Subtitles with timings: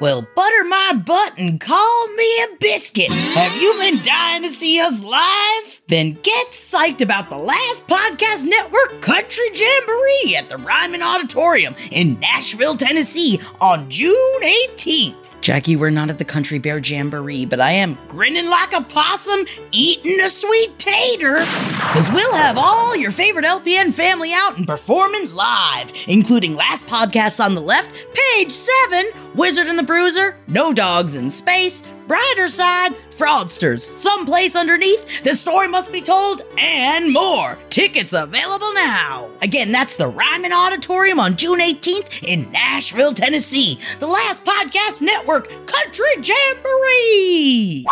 [0.00, 3.12] Well, butter my butt and call me a biscuit.
[3.12, 5.80] Have you been dying to see us live?
[5.86, 12.18] Then get psyched about the last Podcast Network Country Jamboree at the Ryman Auditorium in
[12.18, 15.23] Nashville, Tennessee on June 18th.
[15.44, 19.44] Jackie, we're not at the Country Bear Jamboree, but I am grinning like a possum
[19.72, 21.44] eating a sweet tater.
[21.92, 27.44] Cause we'll have all your favorite LPN family out and performing live, including Last Podcasts
[27.44, 32.94] on the Left, Page 7, Wizard and the Bruiser, No Dogs in Space, Brighter Side,
[33.10, 37.58] Fraudsters, Someplace Underneath, The Story Must Be Told, and more.
[37.70, 39.30] Tickets available now.
[39.42, 43.78] Again, that's the Ryman Auditorium on June 18th in Nashville, Tennessee.
[44.00, 47.86] The Last Podcast Network Country Jamboree.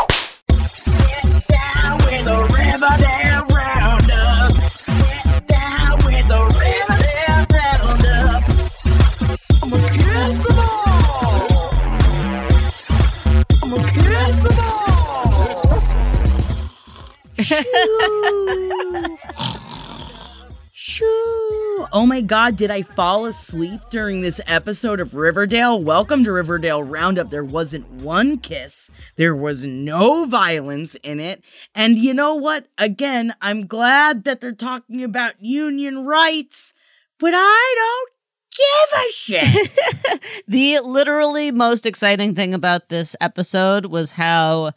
[21.95, 25.83] Oh my god, did I fall asleep during this episode of Riverdale?
[25.83, 27.29] Welcome to Riverdale Roundup.
[27.29, 31.45] There wasn't one kiss, there was no violence in it.
[31.75, 32.69] And you know what?
[32.79, 36.73] Again, I'm glad that they're talking about union rights,
[37.19, 38.11] but I don't
[38.57, 40.43] give a shit.
[40.49, 44.73] the literally most exciting thing about this episode was how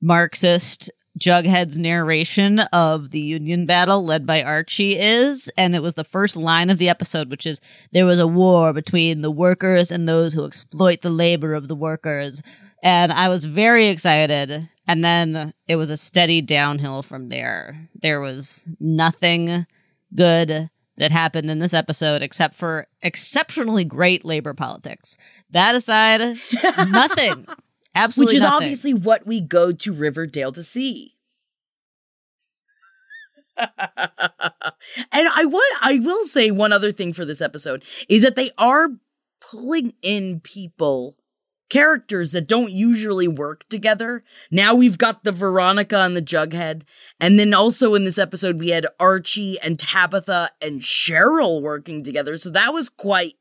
[0.00, 5.50] Marxist Jughead's narration of the Union battle led by Archie is.
[5.56, 7.60] And it was the first line of the episode, which is
[7.92, 11.76] there was a war between the workers and those who exploit the labor of the
[11.76, 12.42] workers.
[12.82, 14.68] And I was very excited.
[14.86, 17.88] And then it was a steady downhill from there.
[17.94, 19.66] There was nothing
[20.14, 25.16] good that happened in this episode except for exceptionally great labor politics.
[25.50, 26.20] That aside,
[26.88, 27.46] nothing.
[27.98, 28.56] Absolutely Which is nothing.
[28.56, 31.14] obviously what we go to Riverdale to see.
[33.58, 33.68] and
[35.12, 38.90] I want I will say one other thing for this episode is that they are
[39.40, 41.16] pulling in people
[41.70, 44.22] characters that don't usually work together.
[44.50, 46.82] Now we've got the Veronica and the Jughead.
[47.20, 52.38] And then also in this episode we had Archie and Tabitha and Cheryl working together.
[52.38, 53.34] So that was quite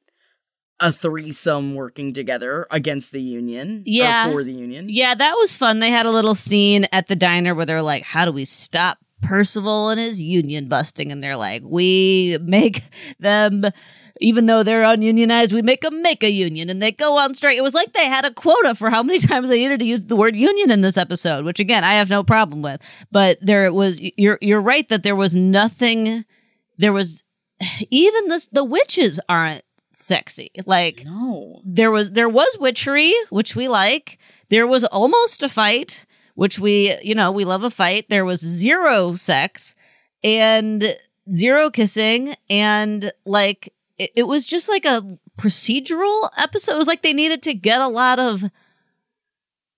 [0.79, 3.79] a threesome working together against the union.
[3.79, 4.31] or Yeah.
[4.31, 4.87] for the union.
[4.89, 5.79] Yeah, that was fun.
[5.79, 8.99] They had a little scene at the diner where they're like, How do we stop
[9.23, 11.11] Percival and his union busting?
[11.11, 12.81] And they're like, We make
[13.19, 13.63] them,
[14.21, 17.57] even though they're ununionized, we make them make a union and they go on strike.
[17.57, 20.05] It was like they had a quota for how many times they needed to use
[20.05, 23.05] the word union in this episode, which again, I have no problem with.
[23.11, 26.23] But there was, you're, you're right that there was nothing,
[26.77, 27.23] there was,
[27.89, 29.63] even this, the witches aren't
[29.97, 30.51] sexy.
[30.65, 31.61] Like, No.
[31.65, 34.17] there was there was witchery which we like
[34.49, 38.39] there was almost a fight which we you know we love a fight there was
[38.41, 39.75] zero sex
[40.23, 40.83] and
[41.31, 47.01] zero kissing and like it, it was just like a procedural episode it was like
[47.01, 48.43] they needed to get a lot of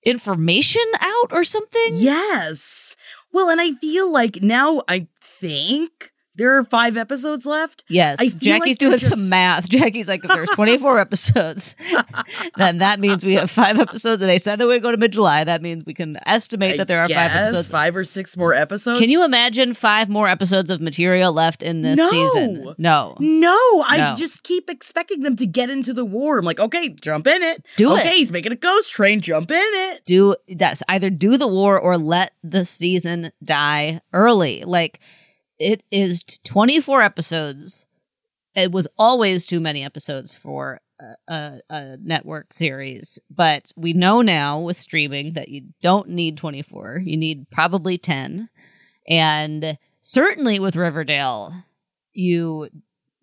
[0.05, 2.95] information out or something Yes.
[3.31, 7.83] Well, and I feel like now I think there are five episodes left.
[7.87, 9.69] Yes, Jackie's like doing just- some math.
[9.69, 11.75] Jackie's like, if there's 24 episodes,
[12.57, 14.21] then that means we have five episodes.
[14.21, 15.43] And they said that we go to mid July.
[15.43, 17.67] That means we can estimate I that there are five episodes.
[17.67, 18.99] five or six more episodes.
[18.99, 22.09] Can you imagine five more episodes of material left in this No.
[22.09, 22.75] season?
[22.77, 23.15] No.
[23.19, 24.15] No, I No.
[24.17, 26.39] just keep expecting them to get into the war.
[26.39, 27.63] I'm like, okay, jump in it.
[27.77, 28.15] Do okay, it.
[28.15, 29.21] he's making a ghost train.
[29.21, 30.05] Jump in it.
[30.05, 34.63] Do that's either do the war or let the season die early.
[34.65, 34.99] Like
[35.59, 37.85] it is 24 episodes.
[38.55, 40.81] It was always too many episodes for
[41.27, 47.01] a, a, network series, but we know now with streaming that you don't need 24.
[47.03, 48.49] You need probably 10.
[49.07, 51.53] And certainly with Riverdale,
[52.13, 52.69] you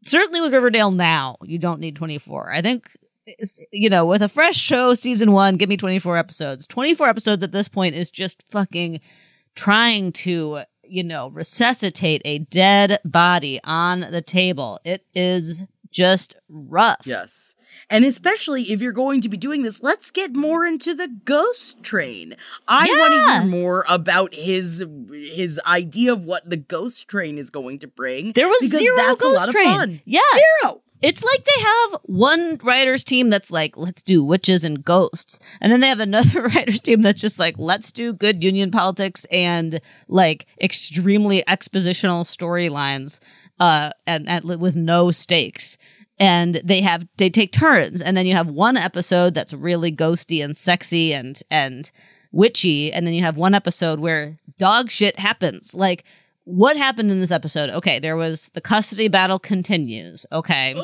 [0.04, 2.52] certainly with Riverdale now, you don't need 24.
[2.52, 2.90] I think
[3.72, 6.66] you know, with a fresh show season 1, give me 24 episodes.
[6.66, 9.00] 24 episodes at this point is just fucking
[9.54, 14.80] trying to, you know, resuscitate a dead body on the table.
[14.84, 17.06] It is just rough.
[17.06, 17.54] Yes.
[17.88, 21.82] And especially if you're going to be doing this, let's get more into the ghost
[21.82, 22.34] train.
[22.66, 27.50] I want to hear more about his his idea of what the ghost train is
[27.50, 28.32] going to bring.
[28.32, 30.00] There was zero ghost train.
[30.04, 30.20] Yeah.
[30.62, 30.82] Zero.
[31.06, 35.38] It's like they have one writer's team that's like, let's do witches and ghosts.
[35.60, 39.24] And then they have another writer's team that's just like, let's do good union politics
[39.26, 43.20] and like extremely expositional storylines
[43.60, 45.78] uh, and, and with no stakes.
[46.18, 50.42] And they have they take turns, and then you have one episode that's really ghosty
[50.42, 51.92] and sexy and and
[52.32, 55.74] witchy, and then you have one episode where dog shit happens.
[55.74, 56.04] Like
[56.46, 57.70] what happened in this episode?
[57.70, 60.25] Okay, there was the custody battle continues.
[60.31, 60.75] Okay.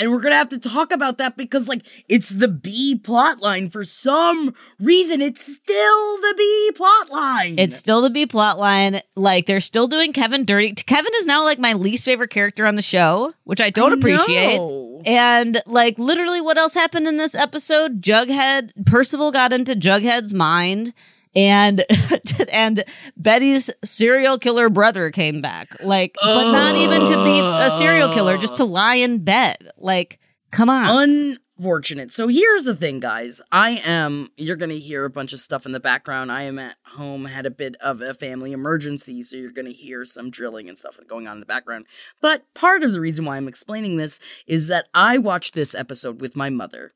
[0.00, 3.70] And we're gonna have to talk about that because like it's the B plot line
[3.70, 7.56] for some reason it's still the B plot line.
[7.56, 9.00] It's still the B plot line.
[9.14, 10.72] Like they're still doing Kevin dirty.
[10.72, 13.96] Kevin is now like my least favorite character on the show, which I don't I
[13.96, 14.56] appreciate.
[14.56, 15.02] know.
[15.06, 18.02] And like literally what else happened in this episode?
[18.02, 20.92] Jughead Percival got into Jughead's mind
[21.34, 21.84] and
[22.52, 22.84] and
[23.16, 25.76] Betty's serial killer brother came back.
[25.82, 29.70] Like but not even to be a serial killer, just to lie in bed.
[29.76, 30.18] Like
[30.50, 31.36] come on.
[31.58, 32.12] Unfortunate.
[32.12, 33.40] So here's the thing, guys.
[33.50, 36.30] I am, you're to hear a bunch of stuff in the background.
[36.30, 40.04] I am at home, had a bit of a family emergency, so you're to hear
[40.04, 41.86] some drilling and stuff going on in the background.
[42.20, 46.20] But part of the reason why I'm explaining this is that I watched this episode
[46.20, 46.92] with my mother.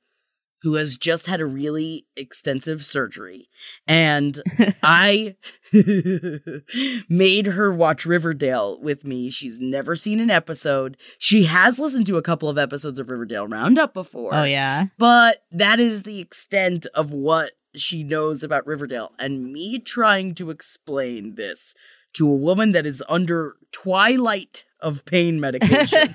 [0.63, 3.49] Who has just had a really extensive surgery.
[3.87, 4.41] And
[4.83, 5.37] I
[7.09, 9.31] made her watch Riverdale with me.
[9.31, 10.97] She's never seen an episode.
[11.19, 14.35] She has listened to a couple of episodes of Riverdale Roundup before.
[14.35, 14.87] oh yeah.
[14.99, 19.13] But that is the extent of what she knows about Riverdale.
[19.19, 21.75] And me trying to explain this
[22.15, 26.15] to a woman that is under twilight of pain medication.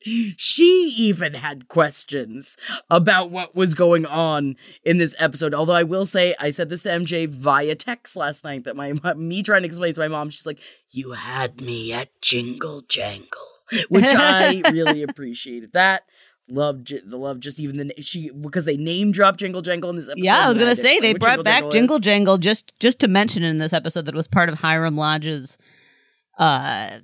[0.36, 2.56] she even had questions
[2.88, 5.54] about what was going on in this episode.
[5.54, 8.92] Although I will say, I said this to MJ via text last night that my
[9.16, 10.60] me trying to explain to my mom, she's like,
[10.90, 15.72] "You had me at jingle jangle," which I really appreciated.
[15.72, 16.04] That
[16.48, 19.96] love j- the love just even the she because they name drop jingle jangle in
[19.96, 20.24] this episode.
[20.24, 21.98] Yeah, I was gonna say they brought back Jingle.
[21.98, 25.58] Jangle just just to mention in this episode that it was part of Hiram Lodge's
[26.38, 26.98] uh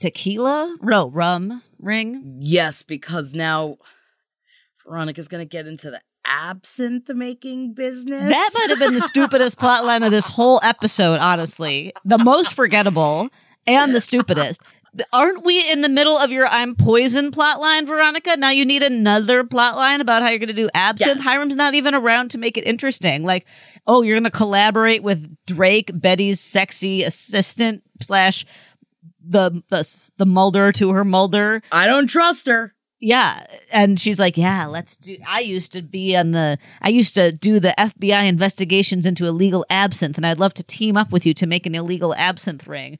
[0.00, 2.38] tequila no rum ring.
[2.40, 3.76] Yes, because now
[4.86, 8.28] Veronica's gonna get into the absinthe making business.
[8.28, 11.92] That might have been the stupidest plot line of this whole episode, honestly.
[12.04, 13.28] The most forgettable
[13.66, 14.60] and the stupidest.
[15.12, 18.36] Aren't we in the middle of your I'm poison plot line, Veronica?
[18.36, 21.18] Now you need another plot line about how you're going to do absinthe.
[21.18, 21.24] Yes.
[21.24, 23.22] Hiram's not even around to make it interesting.
[23.22, 23.46] Like,
[23.86, 28.44] oh, you're going to collaborate with Drake, Betty's sexy assistant slash
[29.24, 31.62] the the the Mulder to her Mulder.
[31.70, 32.74] I don't trust her.
[33.00, 33.44] Yeah.
[33.72, 37.32] And she's like, Yeah, let's do I used to be on the I used to
[37.32, 41.32] do the FBI investigations into illegal absinthe, and I'd love to team up with you
[41.34, 42.98] to make an illegal absinthe ring.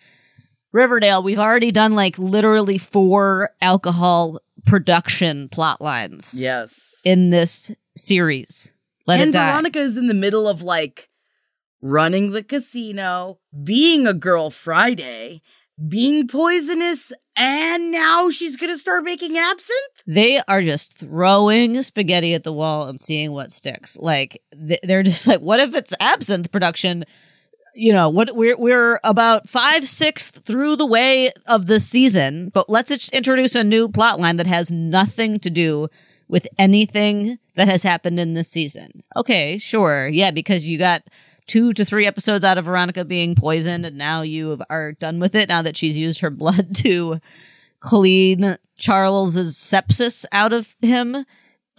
[0.72, 7.00] Riverdale, we've already done like literally four alcohol production plot lines Yes.
[7.04, 8.72] in this series.
[9.06, 9.50] Let and it die.
[9.50, 11.08] Veronica is in the middle of like
[11.82, 15.42] running the casino, being a girl Friday,
[15.88, 19.80] being poisonous, and now she's gonna start making absinthe?
[20.06, 23.96] they are just throwing spaghetti at the wall and seeing what sticks.
[23.98, 27.04] Like th- they're just like, what if it's absinthe production?
[27.74, 32.68] You know, what we're we're about five sixths through the way of the season, but
[32.68, 35.88] let's just introduce a new plot line that has nothing to do
[36.28, 39.02] with anything that has happened in this season.
[39.16, 41.02] Okay, sure, yeah, because you got
[41.46, 45.34] two to three episodes out of Veronica being poisoned, and now you are done with
[45.34, 45.48] it.
[45.48, 47.20] Now that she's used her blood to
[47.80, 51.24] clean Charles's sepsis out of him.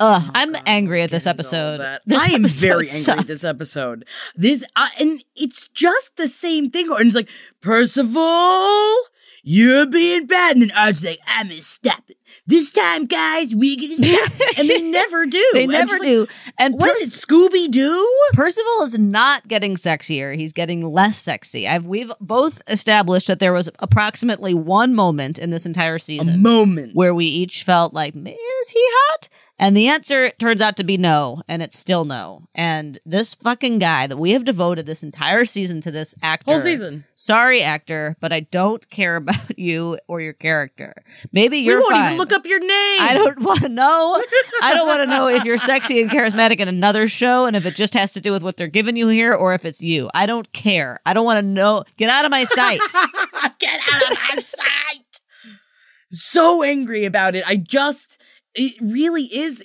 [0.03, 2.00] Ugh, I'm angry at this Getting into all episode.
[2.08, 4.05] This I am very angry at this episode.
[4.36, 6.89] This uh, and it's just the same thing.
[6.91, 7.29] And it's like
[7.62, 8.96] Percival,
[9.43, 12.17] you're being bad, and then Archie's like, I'm gonna stop it.
[12.48, 15.50] this time, guys, we're gonna stop, and they never do.
[15.53, 16.27] They never just like, do.
[16.58, 18.20] And What Perc- is it, Scooby Doo?
[18.34, 20.36] Percival is not getting sexier.
[20.36, 21.67] He's getting less sexy.
[21.67, 26.41] I've we've both established that there was approximately one moment in this entire A season
[26.41, 26.96] moment.
[26.96, 29.29] where we each felt like, is he hot?
[29.62, 32.48] And the answer turns out to be no, and it's still no.
[32.56, 36.53] And this fucking guy that we have devoted this entire season to this actor.
[36.53, 37.06] Whole season.
[37.13, 40.96] Sorry, actor, but I don't care about you or your character.
[41.32, 42.06] Maybe you're we won't fine.
[42.08, 43.01] even look up your name.
[43.01, 44.20] I don't want to know.
[44.63, 47.63] I don't want to know if you're sexy and charismatic in another show and if
[47.68, 50.10] it just has to do with what they're giving you here or if it's you.
[50.15, 50.98] I don't care.
[51.06, 51.84] I don't want to know.
[51.98, 52.80] Get out of my sight.
[53.60, 55.22] Get out of my sight.
[56.10, 57.44] So angry about it.
[57.48, 58.21] I just
[58.55, 59.63] it really is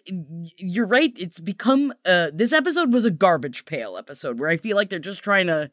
[0.59, 1.13] you're right.
[1.17, 4.99] It's become uh this episode was a garbage pail episode where I feel like they're
[4.99, 5.71] just trying to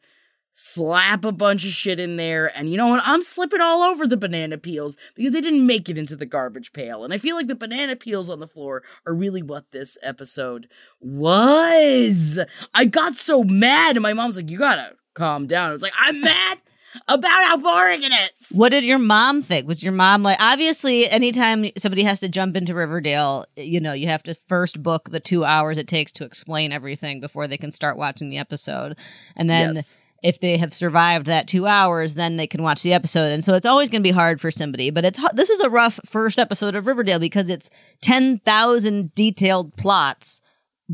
[0.56, 3.02] slap a bunch of shit in there and you know what?
[3.04, 6.72] I'm slipping all over the banana peels because they didn't make it into the garbage
[6.72, 7.04] pail.
[7.04, 10.68] And I feel like the banana peels on the floor are really what this episode
[11.00, 12.38] was.
[12.72, 15.82] I got so mad and my mom's like, "You got to calm down." I was
[15.82, 16.58] like, "I'm mad
[17.08, 19.66] about how boring it is." What did your mom think?
[19.66, 24.06] Was your mom like, obviously, anytime somebody has to jump into Riverdale, you know, you
[24.08, 27.70] have to first book the two hours it takes to explain everything before they can
[27.70, 28.98] start watching the episode.
[29.36, 29.74] And then.
[29.76, 29.96] Yes.
[30.22, 33.52] If they have survived that two hours, then they can watch the episode, and so
[33.52, 34.88] it's always going to be hard for somebody.
[34.88, 37.68] But it's this is a rough first episode of Riverdale because it's
[38.00, 40.40] ten thousand detailed plots,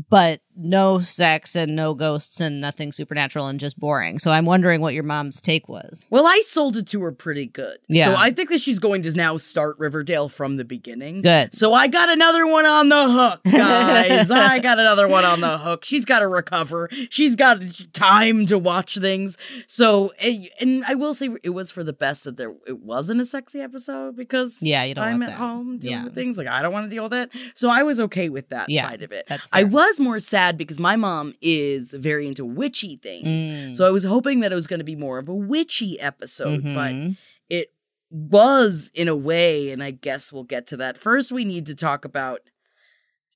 [0.09, 4.19] but no sex and no ghosts and nothing supernatural and just boring.
[4.19, 6.07] So I'm wondering what your mom's take was.
[6.11, 7.77] Well, I sold it to her pretty good.
[7.87, 8.05] Yeah.
[8.05, 11.21] So I think that she's going to now start Riverdale from the beginning.
[11.21, 11.53] Good.
[11.55, 14.29] So I got another one on the hook, guys.
[14.29, 15.83] I got another one on the hook.
[15.85, 16.89] She's got to recover.
[17.09, 17.61] She's got
[17.93, 19.37] time to watch things.
[19.67, 23.21] So, eh, and I will say it was for the best that there it wasn't
[23.21, 25.35] a sexy episode because Yeah, you don't I'm at that.
[25.37, 26.03] home dealing Yeah.
[26.05, 27.29] with things like I don't want to deal with it.
[27.55, 29.25] So I was okay with that Yeah, side of it.
[29.27, 29.61] that's fair.
[29.61, 33.41] I was more sad because my mom is very into witchy things.
[33.45, 33.75] Mm.
[33.75, 36.63] So I was hoping that it was going to be more of a witchy episode,
[36.63, 37.17] but Mhm.
[37.49, 37.73] it
[38.09, 40.97] was in a way, and I guess we'll get to that.
[40.97, 42.41] First, we need to talk about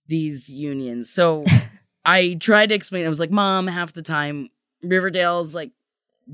[0.07, 1.09] these unions.
[1.09, 1.41] So
[2.05, 3.05] I tried to explain.
[3.05, 4.49] I was like, "Mom, half the time
[4.83, 5.71] Riverdale's like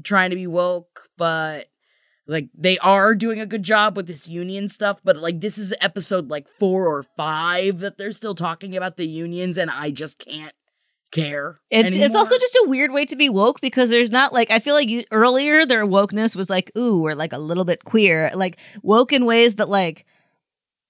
[0.03, 1.67] trying to be woke, but
[2.27, 4.99] like they are doing a good job with this union stuff.
[5.03, 9.07] But like this is episode like four or five that they're still talking about the
[9.07, 10.53] unions, and I just can't
[11.11, 11.59] care.
[11.69, 14.59] It's it's also just a weird way to be woke because there's not like I
[14.59, 18.31] feel like you earlier their wokeness was like ooh we're like a little bit queer.
[18.33, 20.05] Like woke in ways that like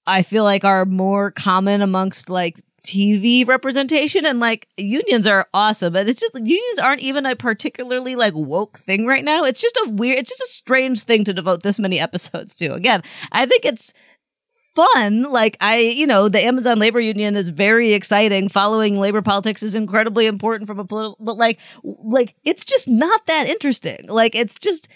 [0.06, 5.92] I feel like are more common amongst like TV representation and like unions are awesome
[5.92, 9.44] but it's just unions aren't even a particularly like woke thing right now.
[9.44, 12.72] It's just a weird it's just a strange thing to devote this many episodes to.
[12.72, 13.94] Again I think it's
[14.74, 15.22] fun.
[15.22, 18.48] Like I, you know, the Amazon labor union is very exciting.
[18.48, 23.26] Following labor politics is incredibly important from a political, but like, like it's just not
[23.26, 24.06] that interesting.
[24.08, 24.88] Like it's just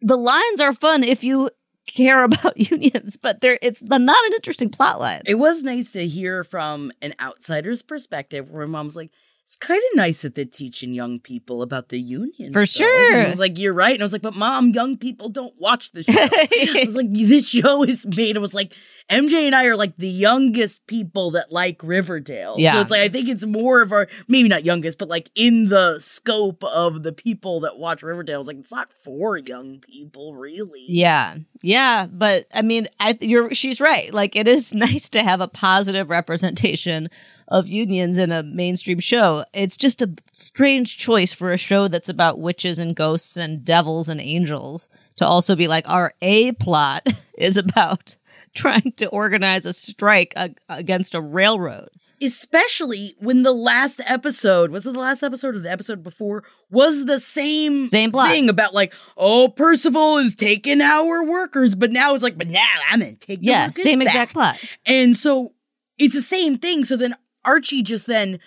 [0.00, 1.50] the lines are fun if you
[1.86, 5.22] care about unions, but they're it's not an interesting plot line.
[5.26, 9.10] It was nice to hear from an outsider's perspective where mom's like,
[9.50, 12.52] it's kind of nice that they're teaching young people about the union.
[12.52, 13.14] For show." sure.
[13.14, 13.94] And I was like, you're right.
[13.94, 16.12] And I was like, but mom, young people don't watch the show.
[16.16, 18.36] I was like, this show is made.
[18.36, 18.74] It was like,
[19.10, 22.54] MJ and I are like the youngest people that like Riverdale.
[22.58, 22.74] Yeah.
[22.74, 25.68] So it's like, I think it's more of our, maybe not youngest, but like in
[25.68, 28.38] the scope of the people that watch Riverdale.
[28.38, 30.84] It's like, it's not for young people, really.
[30.86, 31.38] Yeah.
[31.62, 34.12] Yeah, but I mean, I you're she's right.
[34.12, 37.08] Like it is nice to have a positive representation
[37.50, 39.44] of unions in a mainstream show.
[39.52, 44.08] It's just a strange choice for a show that's about witches and ghosts and devils
[44.08, 47.06] and angels to also be like our A plot
[47.38, 48.16] is about
[48.54, 51.88] trying to organize a strike ag- against a railroad.
[52.22, 57.04] especially when the last episode was it the last episode or the episode before was
[57.06, 58.28] the same Same plot.
[58.30, 62.66] thing about like oh Percival is taking our workers but now it's like but now
[62.90, 64.56] I'm gonna take the Yeah, same back." exact plot.
[64.86, 65.52] and so
[65.98, 68.38] it's the same thing so then Archie just then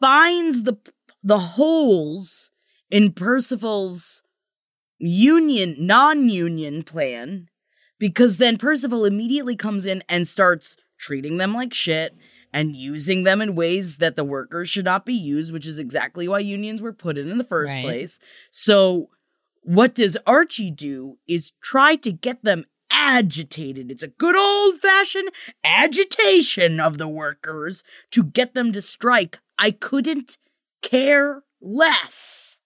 [0.00, 0.76] finds the
[1.22, 2.50] the holes
[2.90, 4.22] in Percival's
[4.98, 7.48] union non-union plan
[7.98, 12.16] because then Percival immediately comes in and starts treating them like shit
[12.52, 16.28] and using them in ways that the workers should not be used, which is exactly
[16.28, 17.82] why unions were put in in the first Right.
[17.82, 18.18] place.
[18.50, 19.08] So,
[19.62, 23.90] what does Archie do is try to get them agitated.
[23.90, 25.30] It's a good old fashioned
[25.64, 27.82] agitation of the workers
[28.12, 29.38] to get them to strike.
[29.58, 30.38] I couldn't
[30.82, 32.58] care less.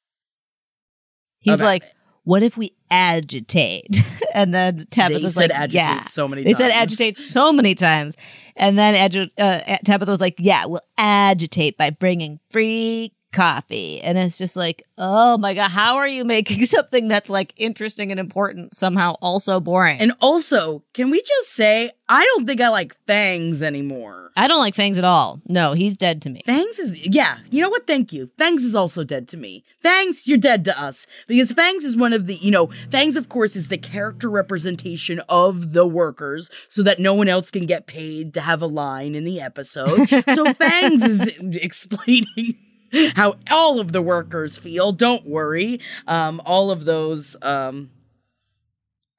[1.38, 1.92] He's like, it.
[2.24, 3.96] what if we agitate?
[4.34, 6.04] and then Tabitha was said like, agitate yeah.
[6.04, 6.92] so many They said times.
[6.92, 8.16] agitate so many times.
[8.56, 14.00] And then agi- uh, Tabitha was like, yeah, we'll agitate by bringing free coffee.
[14.00, 18.10] And it's just like, oh my God, how are you making something that's like interesting
[18.10, 20.00] and important somehow also boring?
[20.00, 24.30] And also, can we just say, I don't think I like Fangs anymore.
[24.36, 25.42] I don't like Fangs at all.
[25.48, 26.40] No, he's dead to me.
[26.46, 27.86] Fangs is, yeah, you know what?
[27.86, 28.30] Thank you.
[28.38, 29.64] Fangs is also dead to me.
[29.82, 31.06] Fangs, you're dead to us.
[31.26, 35.20] Because Fangs is one of the, you know, Fangs, of course, is the character representation
[35.28, 39.14] of the workers so that no one else can get paid to have a line
[39.14, 40.08] in the episode.
[40.34, 42.56] so Fangs is explaining.
[43.14, 44.92] How all of the workers feel.
[44.92, 45.80] Don't worry.
[46.06, 47.90] Um, all of those um,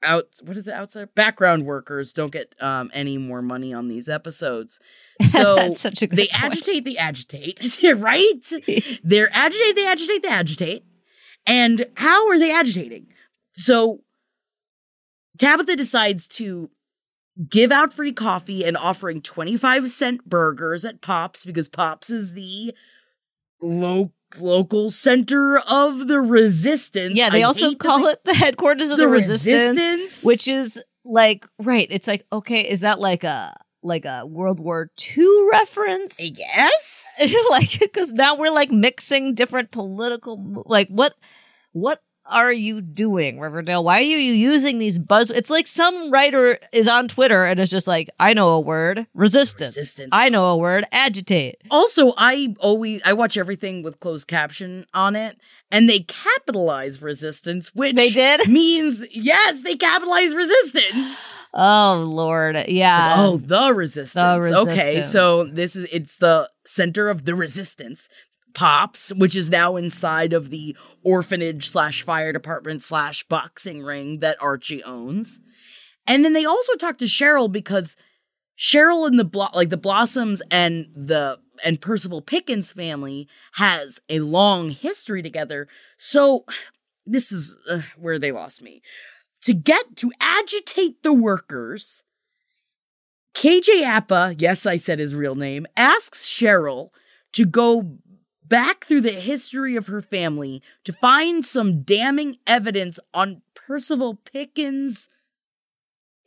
[0.03, 4.07] out what is it outside background workers don't get um any more money on these
[4.07, 4.79] episodes
[5.21, 6.43] so That's such a good they point.
[6.53, 8.53] agitate they agitate right
[9.03, 10.85] they're agitate they agitate they agitate
[11.47, 13.07] and how are they agitating
[13.53, 14.01] so
[15.39, 16.69] tabitha decides to
[17.49, 22.73] give out free coffee and offering 25 cent burgers at pops because pops is the
[23.61, 28.91] lo- local center of the resistance Yeah, they I also call they- it the headquarters
[28.91, 31.87] of the, the resistance, resistance which is like right.
[31.89, 36.19] It's like okay, is that like a like a World War II reference?
[36.37, 37.05] Yes,
[37.49, 41.15] like because now we're like mixing different political like what
[41.71, 46.57] what are you doing Riverdale why are you using these buzz it's like some writer
[46.73, 50.09] is on Twitter and it's just like I know a word resistance, Resistance.
[50.11, 55.15] I know a word agitate Also, I always I watch everything with closed caption on
[55.15, 55.37] it,
[55.71, 58.47] and they capitalize resistance, which They did?
[58.49, 61.29] means yes, they capitalize resistance.
[61.53, 64.43] oh lord yeah oh, the resistance.
[64.43, 65.11] Okay, resistance.
[65.11, 68.09] so this is it's the center of the resistance.
[68.57, 74.41] Pops, which is now inside of the orphanage slash fire department slash boxing ring that
[74.41, 75.39] Archie owns.
[76.07, 77.95] And then they also talk to Cheryl because
[78.57, 84.21] Cheryl and the blo- like the Blossoms and the and Percival Pickens family has a
[84.21, 85.67] long history together.
[85.95, 86.43] So
[87.05, 88.81] this is uh, where they lost me.
[89.43, 92.01] To get to agitate the workers,
[93.35, 96.89] KJ Apa, yes, I said his real name, asks Cheryl
[97.33, 97.99] to go
[98.47, 105.09] back through the history of her family to find some damning evidence on Percival Pickens'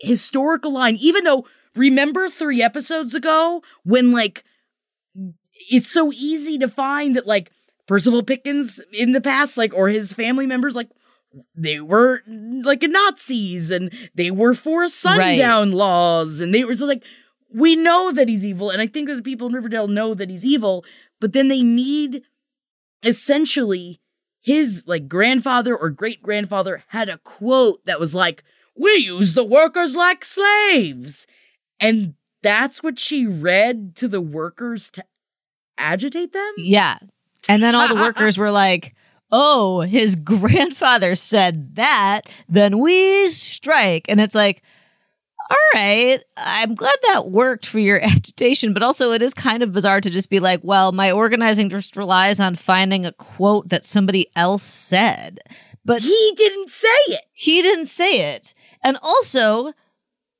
[0.00, 4.44] historical line, even though remember three episodes ago when like
[5.70, 7.50] it's so easy to find that like
[7.86, 10.90] Percival Pickens in the past, like or his family members, like
[11.54, 17.04] they were like Nazis and they were for sundown laws and they were so like
[17.52, 20.30] we know that he's evil and I think that the people in Riverdale know that
[20.30, 20.84] he's evil,
[21.20, 22.22] but then they need
[23.02, 24.00] essentially
[24.40, 28.42] his like grandfather or great grandfather had a quote that was like,
[28.76, 31.26] "We use the workers like slaves,"
[31.78, 35.04] and that's what she read to the workers to
[35.78, 36.52] agitate them.
[36.56, 36.98] Yeah.
[37.48, 38.94] And then all the workers were like,
[39.32, 44.06] oh, his grandfather said that, then we strike.
[44.08, 44.62] And it's like,
[45.50, 49.72] all right, I'm glad that worked for your agitation, but also it is kind of
[49.72, 53.84] bizarre to just be like, well, my organizing just relies on finding a quote that
[53.84, 55.40] somebody else said.
[55.84, 57.22] But He didn't say it.
[57.32, 58.54] he didn't say it.
[58.84, 59.72] And also,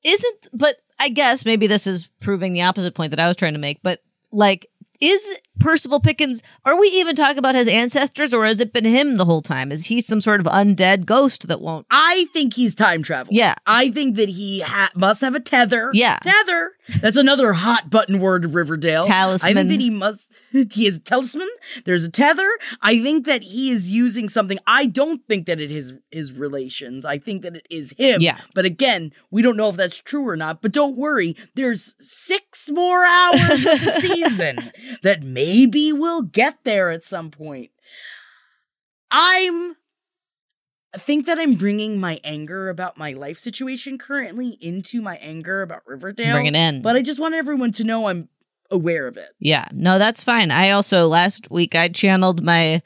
[0.03, 3.53] isn't, but I guess maybe this is proving the opposite point that I was trying
[3.53, 4.67] to make, but like,
[5.01, 9.15] is Percival Pickens, are we even talking about his ancestors or has it been him
[9.15, 9.71] the whole time?
[9.71, 11.85] Is he some sort of undead ghost that won't?
[11.91, 13.33] I think he's time travel.
[13.33, 13.53] Yeah.
[13.67, 15.91] I think that he ha- must have a tether.
[15.93, 16.17] Yeah.
[16.23, 16.71] Tether.
[16.99, 19.03] That's another hot button word of Riverdale.
[19.03, 19.51] Talisman.
[19.51, 21.49] I think that he must, he is a talisman.
[21.85, 22.49] There's a tether.
[22.81, 24.57] I think that he is using something.
[24.65, 27.05] I don't think that it is his relations.
[27.05, 28.19] I think that it is him.
[28.21, 28.39] Yeah.
[28.55, 30.61] But again, we don't know if that's true or not.
[30.61, 31.35] But don't worry.
[31.53, 34.57] There's six more hours of the season
[35.03, 35.50] that maybe
[35.93, 37.71] we'll get there at some point.
[39.11, 39.75] I'm
[40.93, 45.61] I think that I'm bringing my anger about my life situation currently into my anger
[45.61, 46.33] about Riverdale.
[46.33, 46.81] Bring it in.
[46.81, 48.27] But I just want everyone to know I'm
[48.69, 49.29] aware of it.
[49.39, 50.51] Yeah, no, that's fine.
[50.51, 52.81] I also last week I channeled my,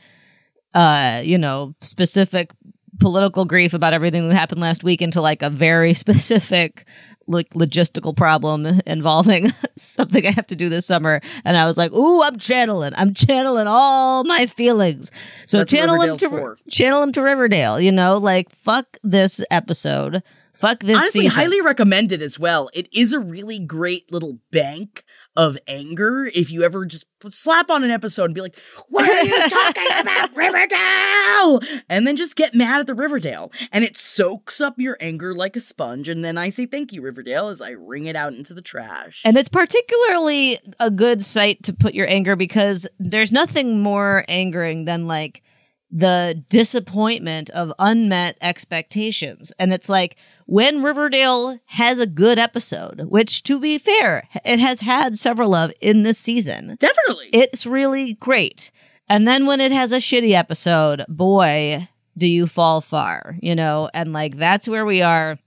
[0.75, 2.51] uh, you know, specific
[2.99, 6.87] political grief about everything that happened last week into like a very specific
[7.27, 11.91] like logistical problem involving something I have to do this summer, and I was like,
[11.91, 12.93] "Ooh, I'm channeling.
[12.95, 15.11] I'm channeling all my feelings."
[15.45, 16.57] So That's channel them to for.
[16.69, 17.79] channel them to Riverdale.
[17.79, 20.21] You know, like fuck this episode,
[20.53, 21.39] fuck this Honestly, season.
[21.39, 22.69] highly recommended as well.
[22.73, 25.03] It is a really great little bank
[25.35, 28.57] of anger if you ever just slap on an episode and be like,
[28.89, 31.83] What are you talking about, Riverdale?
[31.89, 33.51] And then just get mad at the Riverdale.
[33.71, 36.07] And it soaks up your anger like a sponge.
[36.07, 39.21] And then I say, Thank you, Riverdale, as I wring it out into the trash.
[39.25, 44.85] And it's particularly a good site to put your anger because there's nothing more angering
[44.85, 45.43] than like
[45.91, 49.51] the disappointment of unmet expectations.
[49.59, 54.81] And it's like when Riverdale has a good episode, which to be fair, it has
[54.81, 57.29] had several of in this season, Definitely.
[57.31, 58.71] it's really great.
[59.07, 63.89] And then when it has a shitty episode, boy, do you fall far, you know?
[63.93, 65.37] And like that's where we are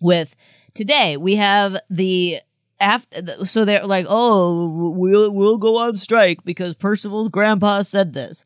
[0.00, 0.34] with
[0.74, 1.16] today.
[1.16, 2.38] We have the
[2.80, 8.44] after so they're like, "Oh, we'll we'll go on strike because Percival's grandpa said this."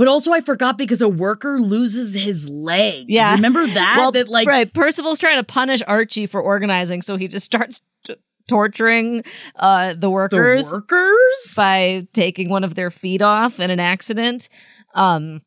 [0.00, 3.04] But also, I forgot because a worker loses his leg.
[3.06, 3.34] Yeah.
[3.34, 3.96] Remember that?
[3.98, 7.82] well, that like right, Percival's trying to punish Archie for organizing, so he just starts
[8.06, 8.16] t-
[8.48, 9.22] torturing
[9.56, 11.52] uh the the workers workers?
[11.54, 14.48] by taking one of their feet off in an accident.
[14.94, 15.42] Um,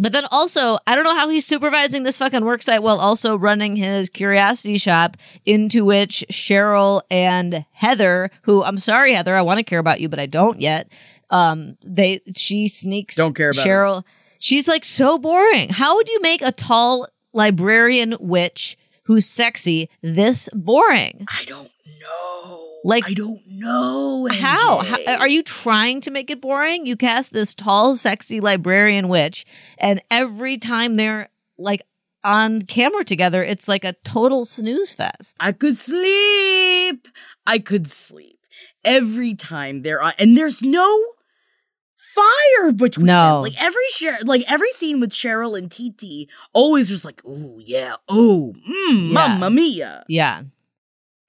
[0.00, 3.76] but then also, I don't know how he's supervising this fucking worksite while also running
[3.76, 9.64] his curiosity shop, into which Cheryl and Heather, who I'm sorry, Heather, I want to
[9.64, 10.90] care about you, but I don't yet.
[11.30, 13.16] Um, they she sneaks.
[13.16, 14.04] Don't care about Cheryl.
[14.38, 15.70] She's like so boring.
[15.70, 21.26] How would you make a tall librarian witch who's sexy this boring?
[21.28, 22.62] I don't know.
[22.84, 24.28] Like- I don't know.
[24.30, 24.82] How?
[24.84, 26.86] How are you trying to make it boring?
[26.86, 29.44] You cast this tall, sexy librarian witch,
[29.78, 31.82] and every time they're like
[32.22, 35.36] on camera together, it's like a total snooze fest.
[35.40, 37.08] I could sleep.
[37.46, 38.38] I could sleep
[38.84, 40.86] every time they're on, and there's no
[42.16, 43.42] fire between No.
[43.42, 43.52] them.
[43.52, 47.96] Like every share, like every scene with Cheryl and TT, always just like, oh yeah,
[48.08, 49.12] oh, mm, Yeah.
[49.12, 50.04] mamma mia.
[50.08, 50.42] Yeah.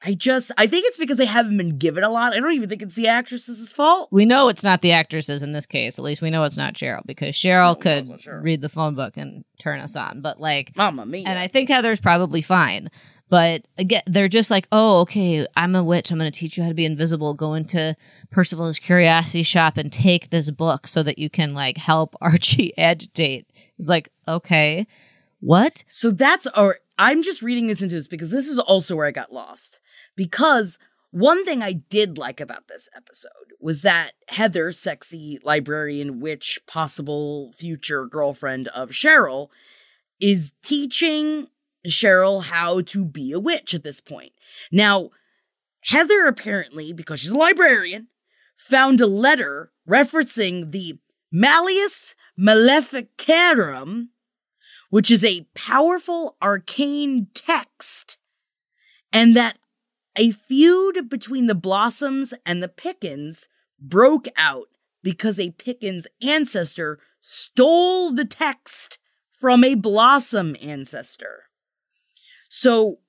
[0.03, 2.31] I just, I think it's because they haven't been given a lot.
[2.33, 4.09] I don't even think it's the actresses' fault.
[4.11, 5.97] We know it's not the actresses in this case.
[5.97, 8.43] At least we know it's not Cheryl because Cheryl No, could it's Cheryl.
[8.43, 10.21] read the phone book and turn us on.
[10.21, 11.27] But like, Mamma mia.
[11.27, 12.89] and I think Heather's probably fine.
[13.29, 16.11] But again, they're just like, oh, okay, I'm a witch.
[16.11, 17.33] I'm going to teach you how to be invisible.
[17.33, 17.95] Go into
[18.29, 23.47] Percival's curiosity shop and take this book so that you can like help Archie agitate.
[23.77, 24.87] It's like, okay,
[25.39, 25.83] what?
[25.87, 26.79] So that's our.
[26.97, 29.79] I'm just reading this into this because this is also where I got lost.
[30.15, 30.79] Because
[31.11, 37.53] one thing I did like about this episode was that Heather, sexy librarian, witch, possible
[37.57, 39.49] future girlfriend of Cheryl,
[40.19, 41.47] is teaching
[41.87, 44.33] Cheryl how to be a witch at this point.
[44.71, 45.09] Now,
[45.85, 48.07] Heather apparently, because she's a librarian,
[48.57, 50.99] found a letter referencing the
[51.31, 54.09] Malleus Maleficarum,
[54.89, 58.17] which is a powerful arcane text,
[59.11, 59.57] and that
[60.17, 63.47] a feud between the Blossoms and the Pickens
[63.79, 64.67] broke out
[65.03, 68.97] because a Pickens ancestor stole the text
[69.31, 71.46] from a Blossom ancestor.
[72.47, 72.99] So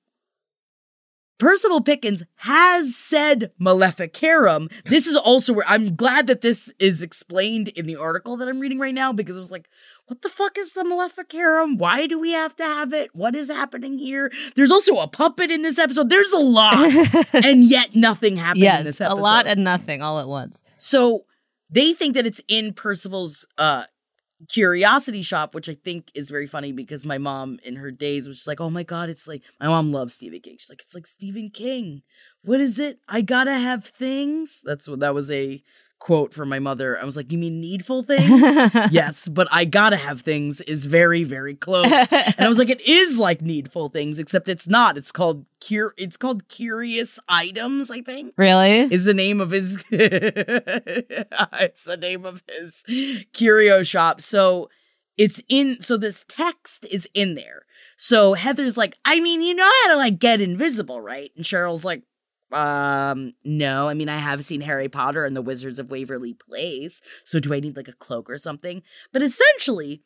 [1.39, 4.69] Percival Pickens has said Maleficarum.
[4.85, 8.59] This is also where I'm glad that this is explained in the article that I'm
[8.59, 9.69] reading right now because it was like,
[10.07, 11.77] what the fuck is the Maleficarum?
[11.77, 13.15] Why do we have to have it?
[13.15, 14.31] What is happening here?
[14.55, 16.09] There's also a puppet in this episode.
[16.09, 16.75] There's a lot,
[17.33, 20.61] and yet nothing happened in yes, this a lot and nothing all at once.
[20.77, 21.23] So
[21.69, 23.85] they think that it's in Percival's uh
[24.47, 28.47] curiosity shop, which I think is very funny because my mom in her days was
[28.47, 30.57] like, Oh my god, it's like my mom loves Stephen King.
[30.57, 32.03] She's like, It's like Stephen King.
[32.43, 32.99] What is it?
[33.07, 34.61] I gotta have things.
[34.63, 35.63] That's what that was a
[35.99, 36.97] quote from my mother.
[36.99, 38.41] I was like, You mean needful things?
[38.91, 41.89] yes, but I gotta have things is very, very close.
[42.11, 44.97] and I was like, it is like needful things, except it's not.
[44.97, 48.79] It's called cure it's called curious items, I think Really?
[48.93, 52.85] is the name of his it's the name of his
[53.33, 54.69] curio shop so
[55.17, 57.63] it's in so this text is in there
[57.97, 61.83] so heather's like i mean you know how to like get invisible right and cheryl's
[61.83, 62.03] like
[62.51, 67.01] um no i mean i have seen harry potter and the wizards of waverly Place.
[67.23, 68.81] so do i need like a cloak or something
[69.13, 70.01] but essentially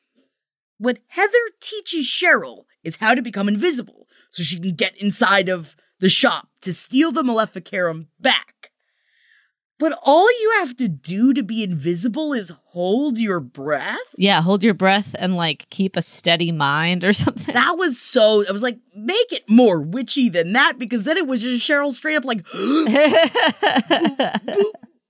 [0.78, 5.76] what heather teaches cheryl is how to become invisible so she can get inside of
[6.00, 8.53] the shop to steal the maleficarum back
[9.80, 13.98] But all you have to do to be invisible is hold your breath?
[14.18, 17.54] Yeah, hold your breath and like keep a steady mind or something.
[17.54, 21.28] That was so I was like, make it more witchy than that, because then it
[21.28, 22.46] was just Cheryl straight up like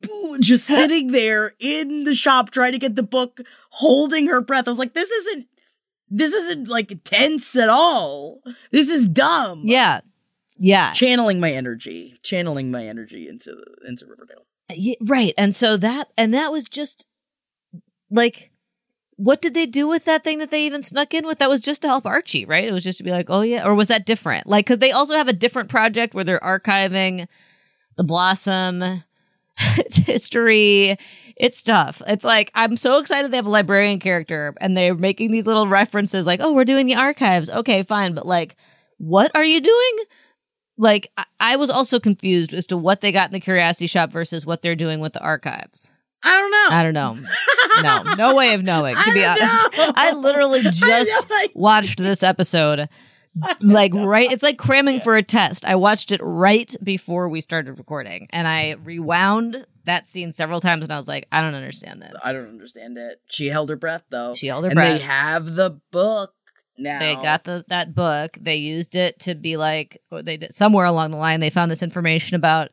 [0.01, 4.67] boo, just sitting there in the shop trying to get the book, holding her breath.
[4.67, 5.47] I was like, this isn't
[6.09, 8.41] this isn't like tense at all.
[8.71, 9.61] This is dumb.
[9.63, 10.01] yeah.
[10.59, 10.93] Yeah.
[10.93, 12.13] Channeling my energy.
[12.21, 13.55] Channeling my energy into
[13.87, 14.45] into Riverdale.
[14.69, 15.33] Yeah, right.
[15.37, 17.05] And so that and that was just
[18.09, 18.51] like
[19.17, 21.39] what did they do with that thing that they even snuck in with?
[21.39, 22.65] That was just to help Archie, right?
[22.67, 24.47] It was just to be like, oh yeah, or was that different?
[24.47, 27.27] Like, because they also have a different project where they're archiving
[27.97, 28.81] the Blossom,
[29.77, 30.97] its history,
[31.37, 32.01] its stuff.
[32.07, 35.67] It's like I'm so excited they have a librarian character and they're making these little
[35.67, 37.49] references, like, oh, we're doing the archives.
[37.49, 38.55] Okay, fine, but like,
[38.97, 39.97] what are you doing?
[40.77, 44.11] Like, I, I was also confused as to what they got in the Curiosity Shop
[44.11, 45.95] versus what they're doing with the archives.
[46.23, 46.77] I don't know.
[46.77, 47.17] I don't know.
[47.81, 49.53] No, no way of knowing, to be honest.
[49.77, 49.91] know.
[49.95, 52.87] I literally I just like- watched this episode.
[53.63, 55.65] Like right it's like cramming for a test.
[55.65, 60.83] I watched it right before we started recording and I rewound that scene several times
[60.83, 62.23] and I was like, I don't understand this.
[62.23, 63.21] I don't understand it.
[63.25, 64.35] She held her breath though.
[64.35, 64.99] She held her and breath.
[64.99, 66.35] they have the book
[66.77, 66.99] now.
[66.99, 68.37] They got the that book.
[68.39, 71.39] They used it to be like they did somewhere along the line.
[71.39, 72.69] They found this information about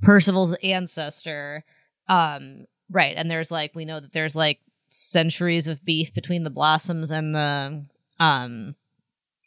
[0.00, 1.64] Percival's ancestor.
[2.08, 6.50] Um, right, and there's like we know that there's like centuries of beef between the
[6.50, 7.84] Blossoms and the
[8.18, 8.74] um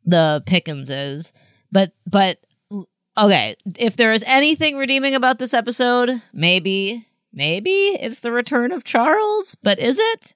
[0.05, 1.33] the Pickenses.
[1.71, 2.39] But but
[3.17, 8.83] okay, if there is anything redeeming about this episode, maybe maybe it's the return of
[8.83, 9.55] Charles.
[9.55, 10.35] But is it?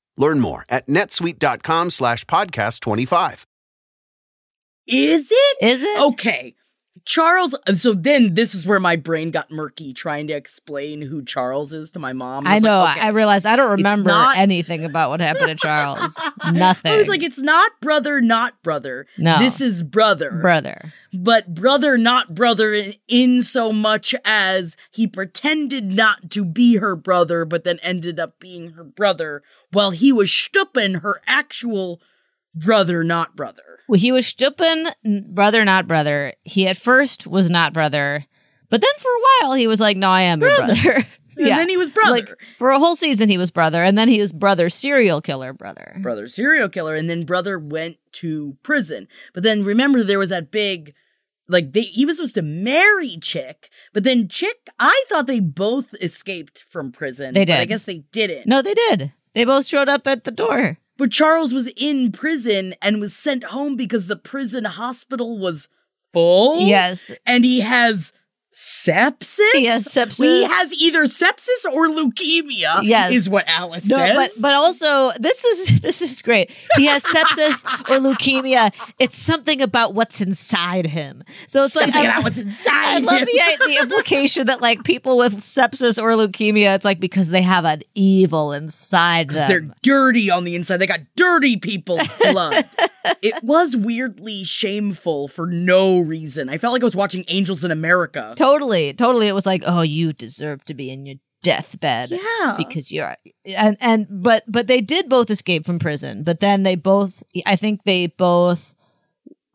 [0.21, 3.45] Learn more at netsuite.com slash podcast 25.
[4.87, 5.57] Is it?
[5.61, 5.99] Is it?
[6.13, 6.53] Okay.
[7.05, 11.23] Charles, uh, so then this is where my brain got murky trying to explain who
[11.23, 12.45] Charles is to my mom.
[12.45, 12.81] I was know.
[12.81, 13.07] like, okay.
[13.07, 16.19] I realized I don't remember not- anything about what happened to Charles.
[16.51, 16.91] Nothing.
[16.91, 19.07] I was like, it's not brother, not brother.
[19.17, 19.39] No.
[19.39, 20.31] This is brother.
[20.41, 20.93] brother.
[21.13, 26.95] But brother, not brother, in, in so much as he pretended not to be her
[26.95, 32.01] brother, but then ended up being her brother while he was stupping her actual
[32.53, 33.79] brother, not brother.
[33.87, 34.91] Well, he was Stuppen,
[35.33, 36.33] brother, not brother.
[36.43, 38.25] He at first was not brother,
[38.69, 40.73] But then for a while, he was like, "No, I am your Brother.
[40.81, 42.11] brother." And then he was brother.
[42.11, 45.53] Like for a whole season, he was brother, and then he was brother serial killer
[45.53, 45.97] brother.
[46.01, 50.51] brother serial killer and then brother went to prison but then remember there was that
[50.51, 50.93] big
[51.47, 55.95] like they he was supposed to marry chick but then chick i thought they both
[56.01, 59.13] escaped from prison They but i guess they didn't No, they did.
[59.33, 60.77] They both showed up at the door.
[61.01, 65.67] But charles was in prison and was sent home because the prison hospital was
[66.13, 67.11] full Yes.
[67.25, 68.13] and he has
[68.53, 70.21] sepsis He has sepsis.
[70.23, 73.13] he has either sepsis or leukemia Yes.
[73.13, 76.51] is what alice No, says but but also this is this is great.
[76.75, 78.73] He has sepsis or leukemia.
[78.99, 81.23] It's something about what's inside him.
[81.47, 85.17] So it's Something like about what's inside I love the the implication that like people
[85.17, 89.47] with sepsis or leukemia, it's like because they have an evil inside them.
[89.47, 90.77] They're dirty on the inside.
[90.77, 92.65] They got dirty people's blood.
[93.21, 96.49] it was weirdly shameful for no reason.
[96.49, 98.33] I felt like I was watching Angels in America.
[98.41, 99.27] Totally, totally.
[99.27, 102.11] It was like, oh, you deserve to be in your deathbed.
[102.11, 102.55] Yeah.
[102.57, 103.15] because you're
[103.57, 107.55] and and but but they did both escape from prison but then they both i
[107.55, 108.75] think they both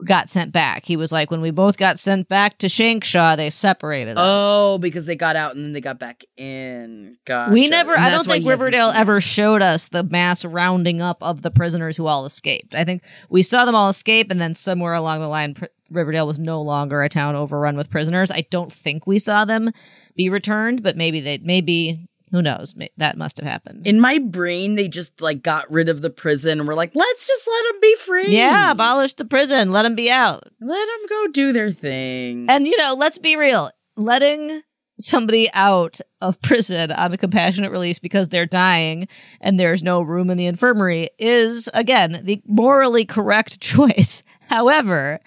[0.05, 3.49] got sent back he was like when we both got sent back to shankshaw they
[3.51, 7.17] separated us Oh, because they got out and then they got back in.
[7.25, 7.53] Gotcha.
[7.53, 11.43] we never And i don't think riverdale ever showed us the mass rounding up of
[11.43, 14.95] the prisoners who all escaped i think we saw them all escape and then somewhere
[14.95, 18.73] along the line pr- riverdale was no longer a town overrun with prisoners i don't
[18.73, 19.71] think we saw them
[20.15, 24.19] be returned but maybe they maybe who knows May- that must have happened In my
[24.19, 27.73] brain, they just like got rid of the prison and were like, let's just let
[27.73, 28.37] them be free.
[28.37, 29.71] Yeah, abolish the prison.
[29.71, 30.43] Let them be out.
[30.61, 32.47] Let them go do their thing.
[32.49, 33.71] And, you know, let's be real.
[33.97, 34.63] Letting
[34.99, 39.07] somebody out of prison on a compassionate release because they're dying
[39.41, 44.25] and there's no room in the infirmary is, again, the morally correct choice.
[44.49, 45.21] However,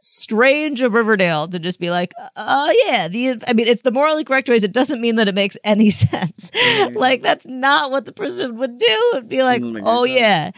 [0.00, 4.24] strange of Riverdale to just be like, oh yeah, the I mean it's the morally
[4.24, 4.62] correct choice.
[4.64, 6.50] It doesn't mean that it makes any sense.
[6.50, 6.96] Mm-hmm.
[6.96, 9.10] like that's not what the prison would do.
[9.14, 10.18] It'd be like, mm, any oh sense.
[10.18, 10.50] yeah,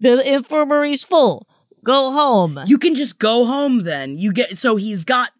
[0.00, 1.46] the infirmary's full.
[1.84, 2.58] Go home.
[2.66, 4.16] You can just go home then.
[4.18, 5.30] You get so he's got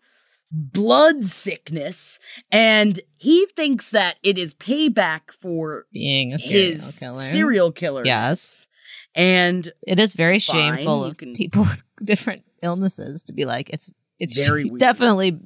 [0.50, 2.18] blood sickness
[2.52, 7.22] and he thinks that it is payback for Being a serial his killer.
[7.22, 8.02] serial killer.
[8.04, 8.68] Yes.
[9.16, 13.70] And It is very Fine, shameful of can- people with different illnesses to be like
[13.70, 14.81] it's it's Very weird.
[14.81, 15.38] definitely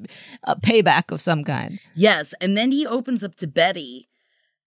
[0.45, 1.81] a payback of some kind.
[1.95, 4.09] yes, and then he opens up to Betty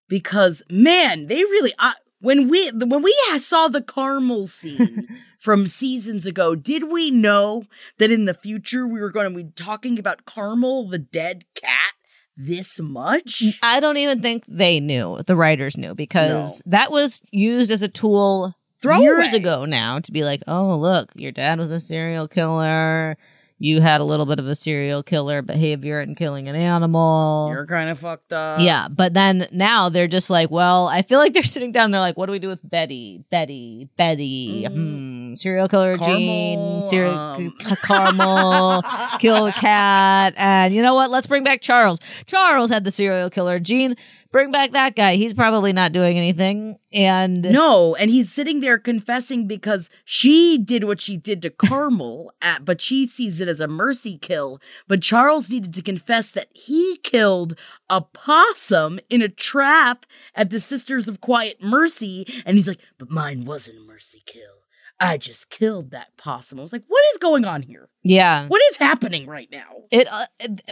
[0.08, 5.08] because man, they really I, when we when we saw the caramel scene
[5.40, 7.64] from seasons ago, did we know
[7.98, 11.94] that in the future we were going to be talking about Caramel, the dead cat,
[12.38, 13.44] this much?
[13.64, 15.18] I don't even think they knew.
[15.26, 19.04] The writers knew because that was used as a tool Throwaway.
[19.04, 23.16] years ago now to be like, "Oh, look, your dad was a serial killer.
[23.64, 27.68] You had a little bit of a serial killer behavior in killing an animal." You're
[27.68, 28.60] kind of fucked up.
[28.60, 31.92] Yeah, but then now they're just like, well, I feel like they're sitting down.
[31.92, 33.24] They're like, what do we do with Betty?
[33.30, 37.54] Betty, Betty, hmm, serial killer gene, serial um.
[37.60, 38.82] c- caramel,
[39.20, 41.12] kill a cat, and you know what?
[41.12, 42.00] Let's bring back Charles.
[42.26, 43.96] Charles had the serial killer gene.
[44.32, 45.16] Bring back that guy.
[45.16, 46.78] He's probably not doing anything.
[46.94, 52.32] And No, and he's sitting there confessing because she did what she did to Caramel,
[52.42, 54.62] at, but she sees it as a mercy kill.
[54.88, 57.56] But Charles needed to confess that he killed
[57.90, 63.12] a possum in a trap at the Sisters of Quiet Mercy, and he's like, "But
[63.12, 64.61] mine wasn't a mercy kill.
[65.02, 67.90] I just killed that possum." I was like, "What is going on here?
[68.04, 70.26] yeah, What is happening right now?" It uh,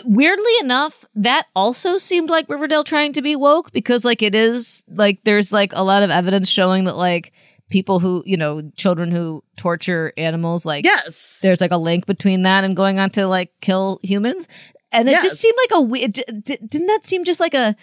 [0.06, 4.84] weirdly enough, that also seemed like Riverdale trying to be woke because like it is
[4.88, 7.34] like there's like a lot of evidence showing that like
[7.70, 12.44] people who you know children who torture animals like Yes, there's like a link between
[12.44, 14.48] that and going on to like kill humans
[14.92, 15.24] and it Yes.
[15.24, 17.76] just seemed like a weird d- d- didn't that seem just like a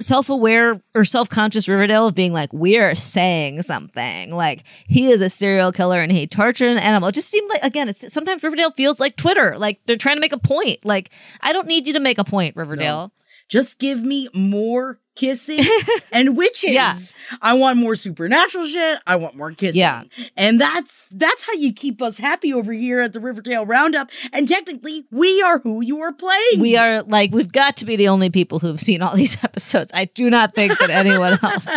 [0.00, 4.32] self-aware or self-conscious riverdale of being like we're saying something.
[4.32, 7.08] Like he is a serial killer and he tortured an animal.
[7.08, 9.56] It just seemed like again it's sometimes riverdale feels like twitter.
[9.58, 10.84] Like they're trying to make a point.
[10.84, 13.12] Like i don't need you to make a point riverdale.
[13.48, 15.60] Just give me more kissing
[16.12, 16.70] and witches.
[16.72, 16.96] Yeah.
[17.42, 18.98] I want more supernatural shit.
[19.06, 19.80] I want more kissing.
[19.80, 20.02] Yeah.
[20.36, 24.10] And that's that's how you keep us happy over here at the Riverdale Roundup.
[24.32, 26.60] And technically, we are who you are playing.
[26.60, 29.90] we are like we've got to be the only people who've seen all these episodes
[29.94, 31.68] i do not think that anyone else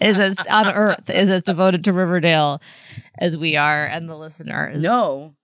[0.00, 2.60] is as on earth is as devoted to riverdale
[3.18, 5.34] as we are and the listeners No.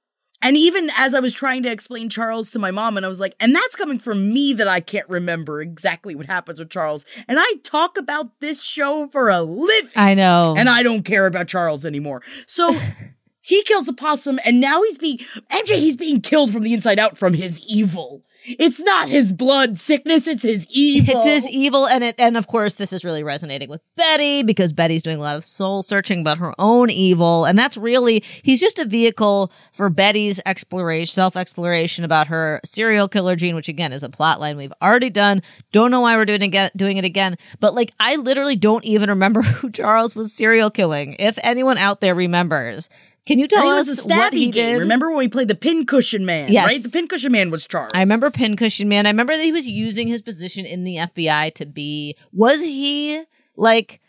[0.43, 3.21] And even as I was trying to explain Charles to my mom, and I was
[3.21, 7.05] like, and that's coming from me that I can't remember exactly what happens with Charles.
[7.29, 9.93] And I talk about this show for a living.
[9.97, 12.23] i know and I don't care about Charles anymore.
[12.47, 12.75] So
[13.43, 15.19] He kills the possum, and now he's being
[15.51, 15.79] MJ.
[15.79, 18.23] He's being killed from the inside out from his evil.
[18.45, 21.17] It's not his blood sickness; it's his evil.
[21.17, 24.73] It's his evil, and it, and of course, this is really resonating with Betty because
[24.73, 28.61] Betty's doing a lot of soul searching about her own evil, and that's really he's
[28.61, 33.93] just a vehicle for Betty's exploration, self exploration about her serial killer gene, which again
[33.93, 35.41] is a plot line we've already done.
[35.71, 39.09] Don't know why we're doing again, doing it again, but like I literally don't even
[39.11, 41.15] remember who Charles was serial killing.
[41.21, 42.89] If anyone out there remembers,
[43.27, 44.75] can you tell think it us was a what he stabby game.
[44.75, 44.81] did?
[44.81, 46.53] Remember when we played the Pincushion Man?
[46.53, 46.67] Yes.
[46.67, 46.83] right.
[46.83, 47.93] The Pincushion Man was Charles.
[47.95, 49.07] I remember Pincushion Man.
[49.07, 52.17] I remember that he was using his position in the FBI to be.
[52.33, 53.23] Was he
[53.57, 54.01] like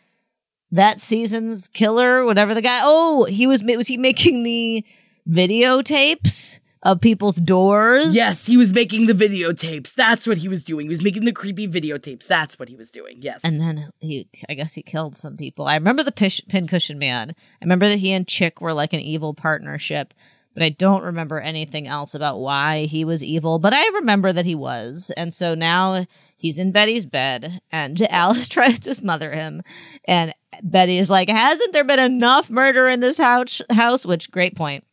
[0.71, 2.25] that season's killer?
[2.25, 2.79] Whatever the guy.
[2.81, 3.63] Oh, he was.
[3.63, 4.83] Was he making the
[5.29, 8.15] videotapes of people's doors?
[8.15, 9.95] Yes, he was making the videotapes.
[9.95, 10.85] That's what he was doing.
[10.85, 12.27] He was making the creepy videotapes.
[12.27, 13.17] That's what he was doing.
[13.21, 13.41] Yes.
[13.43, 15.65] And then he, I guess he killed some people.
[15.65, 17.31] I remember the pish, Pincushion Man.
[17.31, 20.13] I remember that he and Chic were like an evil partnership,
[20.53, 23.59] but I don't remember anything else about why he was evil.
[23.59, 25.11] But I remember that he was.
[25.17, 26.05] And so now
[26.35, 29.63] he's in Betty's bed, and Alice tries to smother him.
[30.05, 33.61] And Betty is like, Hasn't there been enough murder in this house?
[33.71, 34.05] house?
[34.05, 34.83] Which, great point.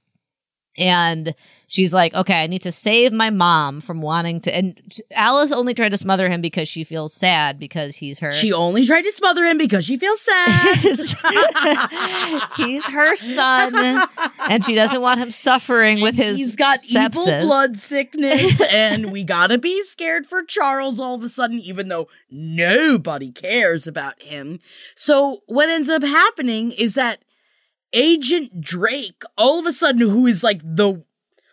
[0.79, 1.35] And
[1.71, 4.55] she's like, okay, I need to save my mom from wanting to.
[4.55, 4.79] And
[5.13, 8.33] Alice only tried to smother him because she feels sad because he's her.
[8.33, 10.75] she only tried to smother him because she feels sad.
[12.57, 14.07] he's her son,
[14.49, 16.37] and she doesn't want him suffering with his.
[16.37, 17.27] He's got sepsis.
[17.27, 21.89] evil blood sickness, and we gotta be scared for Charles all of a sudden, even
[21.89, 24.59] though nobody cares about him.
[24.97, 27.23] So, what ends up happening is that
[27.93, 31.05] Agent Drake, all of a sudden, who is like the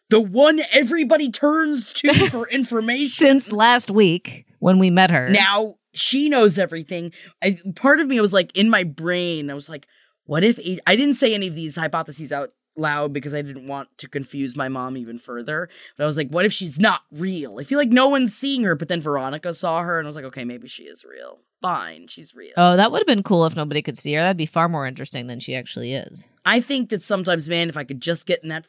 [0.09, 5.29] the one everybody turns to for information Since last week when we met her.
[5.29, 7.11] now she knows everything.
[7.43, 9.87] I, part of me was like in my brain, I was like,
[10.25, 13.89] what if I didn't say any of these hypotheses out loud because I didn't want
[13.97, 15.69] to confuse my mom even further.
[15.97, 17.59] But I was like, what if she's not real?
[17.59, 20.15] I feel like no one's seeing her, but then Veronica saw her and I was
[20.15, 21.39] like, okay, maybe she is real.
[21.61, 22.53] Fine, she's real.
[22.55, 24.21] Oh, that would have been cool if nobody could see her.
[24.21, 26.29] That'd be far more interesting than she actually is.
[26.45, 28.65] I think that sometimes, man, if I could just get in that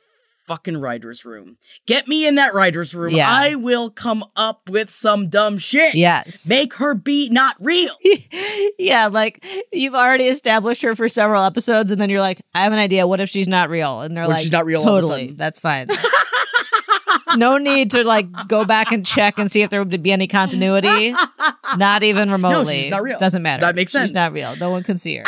[0.48, 3.30] fucking writer's room, get me in that writer's room, Yeah.
[3.30, 5.94] I will come up with some dumb shit.
[5.94, 6.48] Yes.
[6.48, 7.94] Make her be not real.
[8.78, 12.72] yeah, like you've already established her for several episodes, and then you're like, I have
[12.72, 13.06] an idea.
[13.06, 14.00] What if she's not real?
[14.00, 15.86] And they're What like, she's not real all of a Totally, that's fine.
[17.36, 20.26] no need to like go back and check and see if there would be any
[20.26, 21.14] continuity.
[21.76, 22.82] Not even remotely.
[22.84, 23.18] she's not real.
[23.18, 23.60] Doesn't matter.
[23.60, 24.08] That makes sense.
[24.08, 24.56] She's not real.
[24.56, 25.24] No one can see her.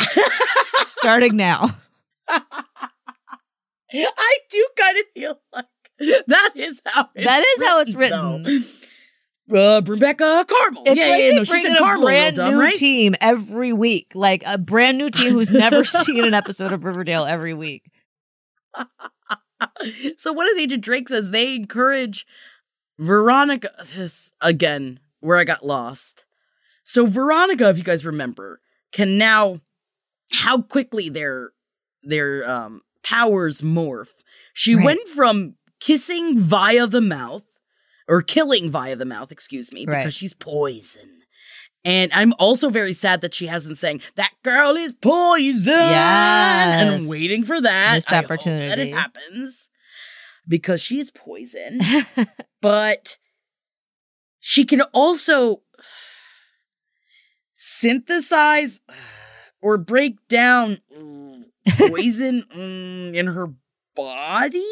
[0.89, 1.69] Starting now.
[4.17, 5.65] I do kind of feel like
[6.27, 8.43] that is how it's That is how it's written.
[8.43, 8.61] though.
[9.51, 10.83] Uh, Rebecca Carmel.
[10.85, 12.75] It's yeah, like yeah, they no, bring in a Carmel, brand dumb, new right?
[12.75, 17.25] team every week, like a brand new team who's never seen an episode of Riverdale
[17.25, 17.91] every week.
[20.17, 21.31] so what does Agent Drake says?
[21.31, 22.25] They encourage
[22.97, 23.71] Veronica.
[23.95, 26.23] This again, where I got lost.
[26.83, 28.61] So Veronica, if you guys remember,
[28.93, 29.59] can now
[30.33, 31.51] how quickly their
[32.03, 34.09] their um powers morph.
[34.53, 34.85] She Right.
[34.85, 37.45] went from kissing via the mouth
[38.07, 40.13] or killing via the mouth, excuse me, because Right.
[40.13, 41.19] she's poison.
[41.83, 45.71] And I'm also very sad that she hasn't saying that girl is poison.
[45.73, 47.93] And I'm waiting for that.
[47.95, 48.91] Missed hope that opportunity.
[48.91, 49.71] it happens
[50.47, 51.79] because she's poison.
[52.61, 53.17] but
[54.39, 55.63] she can also
[57.53, 58.81] synthesize
[59.61, 60.79] or break down
[61.67, 63.53] poison mm, in her
[63.95, 64.65] body.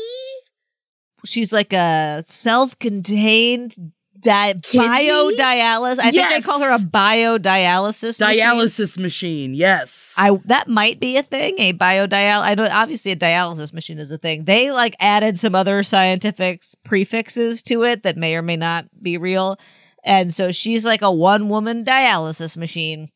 [1.26, 3.76] She's like a self-contained
[4.22, 6.00] di- biodialysis.
[6.00, 10.16] I think they call her a biodialysis dialysis machine, yes.
[10.18, 11.56] I that might be a thing.
[11.58, 12.42] A biodial.
[12.42, 14.46] I know obviously a dialysis machine is a thing.
[14.46, 19.18] They like added some other scientific prefixes to it that may or may not be
[19.18, 19.60] real.
[20.04, 23.10] And so she's like a one woman dialysis machine.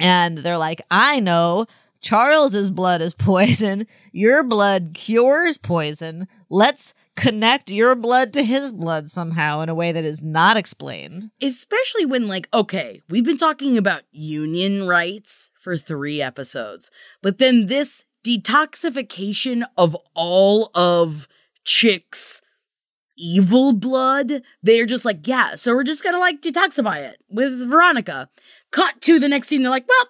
[0.00, 1.66] And they're like, I know
[2.00, 3.86] Charles's blood is poison.
[4.12, 6.28] Your blood cures poison.
[6.48, 11.30] Let's connect your blood to his blood somehow in a way that is not explained.
[11.42, 16.90] Especially when, like, okay, we've been talking about union rights for three episodes,
[17.22, 21.28] but then this detoxification of all of
[21.64, 22.40] Chic's
[23.18, 28.28] evil blood, they're just like, yeah, so we're just gonna like detoxify it with Veronica.
[28.70, 30.08] Cut to the next scene, they're like, well,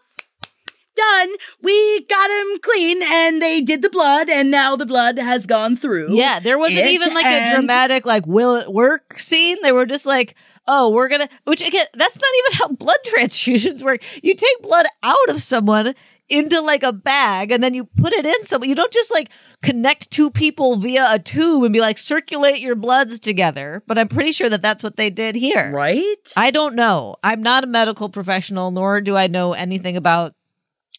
[0.98, 1.28] done.
[1.62, 5.76] We got him clean, and they did the blood, and now the blood has gone
[5.76, 6.14] through.
[6.14, 9.56] Yeah, there wasn't even like a dramatic like will it work scene.
[9.62, 10.36] They were just like,
[10.66, 14.02] oh, we're gonna which again, that's not even how blood transfusions work.
[14.22, 15.94] You take blood out of someone,
[16.28, 18.68] into like a bag and then you put it in someone.
[18.68, 19.30] you don't just like
[19.62, 24.08] connect two people via a tube and be like circulate your bloods together but i'm
[24.08, 27.66] pretty sure that that's what they did here right i don't know i'm not a
[27.66, 30.34] medical professional nor do i know anything about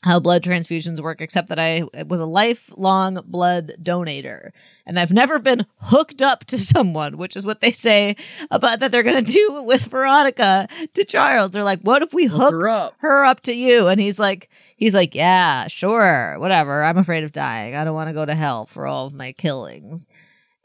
[0.04, 4.52] how blood transfusions work except that i was a lifelong blood donator
[4.86, 8.16] and i've never been hooked up to someone which is what they say
[8.50, 12.26] about that they're going to do with veronica to charles they're like what if we
[12.26, 12.96] hook, her up.
[13.00, 17.32] her up to you and he's like he's like yeah sure whatever i'm afraid of
[17.32, 20.08] dying i don't want to go to hell for all of my killings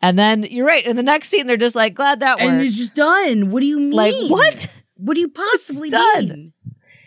[0.01, 2.67] and then you're right in the next scene they're just like glad that and worked
[2.67, 3.51] it's just done.
[3.51, 3.93] What do you mean?
[3.93, 6.29] like what What do you possibly done.
[6.29, 6.53] mean?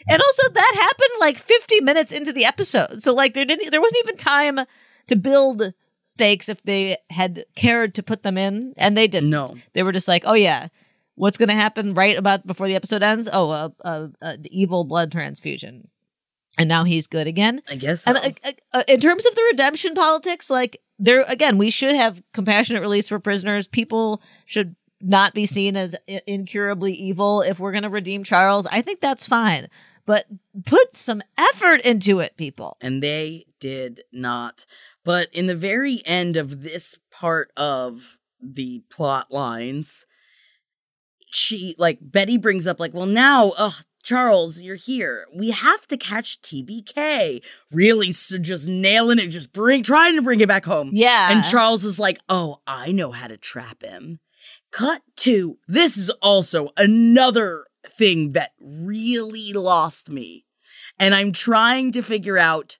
[0.09, 3.81] And also that happened like 50 minutes into the episode so like there didn't there
[3.81, 4.59] wasn't even time
[5.07, 9.45] to build stakes if they had cared to put them in and they didn't No.
[9.73, 10.67] they were just like oh yeah
[11.15, 14.83] what's going to happen right about before the episode ends oh a, a, a evil
[14.83, 15.87] blood transfusion
[16.59, 18.05] and now he's good again I guess.
[18.07, 18.23] and so.
[18.29, 22.23] uh, uh, uh, in terms of the redemption politics, like there again, we should have
[22.33, 23.67] compassionate release for prisoners.
[23.67, 28.65] People should not be seen as i- incurably evil if we're going to redeem Charles.
[28.71, 29.67] I think that's fine,
[30.07, 30.25] but
[30.65, 32.75] put some effort into it, people.
[32.81, 34.65] and they did not.
[35.03, 40.07] But in the very end of this part of the plot lines,
[41.29, 45.25] she like Betty brings up like, well, now, uh, Charles, you're here.
[45.35, 47.41] We have to catch TBK.
[47.71, 50.91] Really, so just nailing it, just bring trying to bring it back home.
[50.93, 51.31] Yeah.
[51.31, 54.19] And Charles is like, oh, I know how to trap him.
[54.71, 60.45] Cut to this is also another thing that really lost me.
[60.99, 62.77] And I'm trying to figure out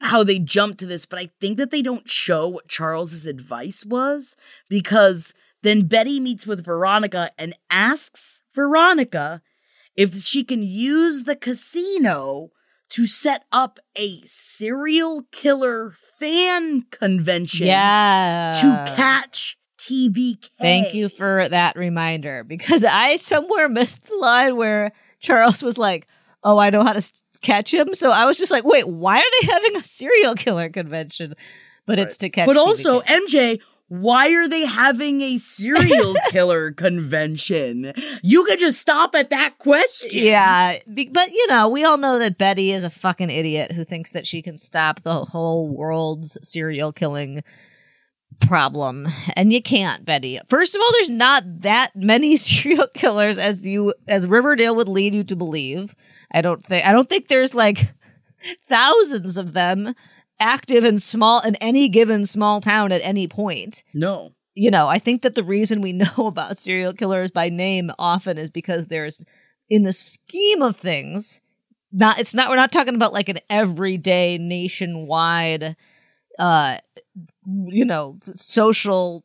[0.00, 3.84] how they jumped to this, but I think that they don't show what Charles's advice
[3.86, 4.36] was
[4.68, 9.40] because then Betty meets with Veronica and asks Veronica
[9.96, 12.50] if she can use the casino
[12.90, 18.52] to set up a serial killer fan convention Yeah.
[18.60, 19.56] to catch
[19.88, 20.50] TBK.
[20.60, 26.06] Thank you for that reminder because I somewhere missed the line where Charles was like,
[26.42, 29.18] "Oh, I know how to s- catch him." So I was just like, "Wait, why
[29.18, 31.34] are they having a serial killer convention?"
[31.86, 32.46] But it's to catch.
[32.46, 32.60] But TBK.
[32.60, 37.92] also, MJ, why are they having a serial killer convention?
[38.22, 40.08] You could just stop at that question.
[40.12, 43.84] Yeah, be- but you know, we all know that Betty is a fucking idiot who
[43.84, 47.42] thinks that she can stop the whole world's serial killing
[48.40, 50.38] problem and you can't betty.
[50.48, 55.14] First of all there's not that many serial killers as you as riverdale would lead
[55.14, 55.94] you to believe.
[56.32, 57.94] I don't think i don't think there's like
[58.68, 59.94] thousands of them
[60.40, 63.82] active in small in any given small town at any point.
[63.94, 64.32] No.
[64.54, 68.38] you know, I think that the reason we know about serial killers by name often
[68.38, 69.24] is because there's,
[69.68, 71.40] in the scheme of things,
[71.92, 75.76] not it's not we're not talking about like an everyday nationwide,
[76.38, 76.78] uh,
[77.46, 79.24] you know, social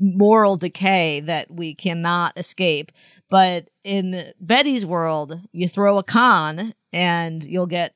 [0.00, 2.92] moral decay that we cannot escape.
[3.30, 7.94] But in Betty's world, you throw a con and you'll get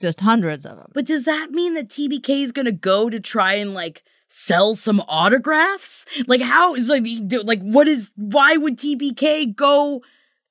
[0.00, 0.90] just hundreds of them.
[0.94, 4.74] But does that mean that TBK is going to go to try and like sell
[4.74, 6.04] some autographs?
[6.26, 7.06] Like how is like
[7.44, 10.02] like what is why would TBK go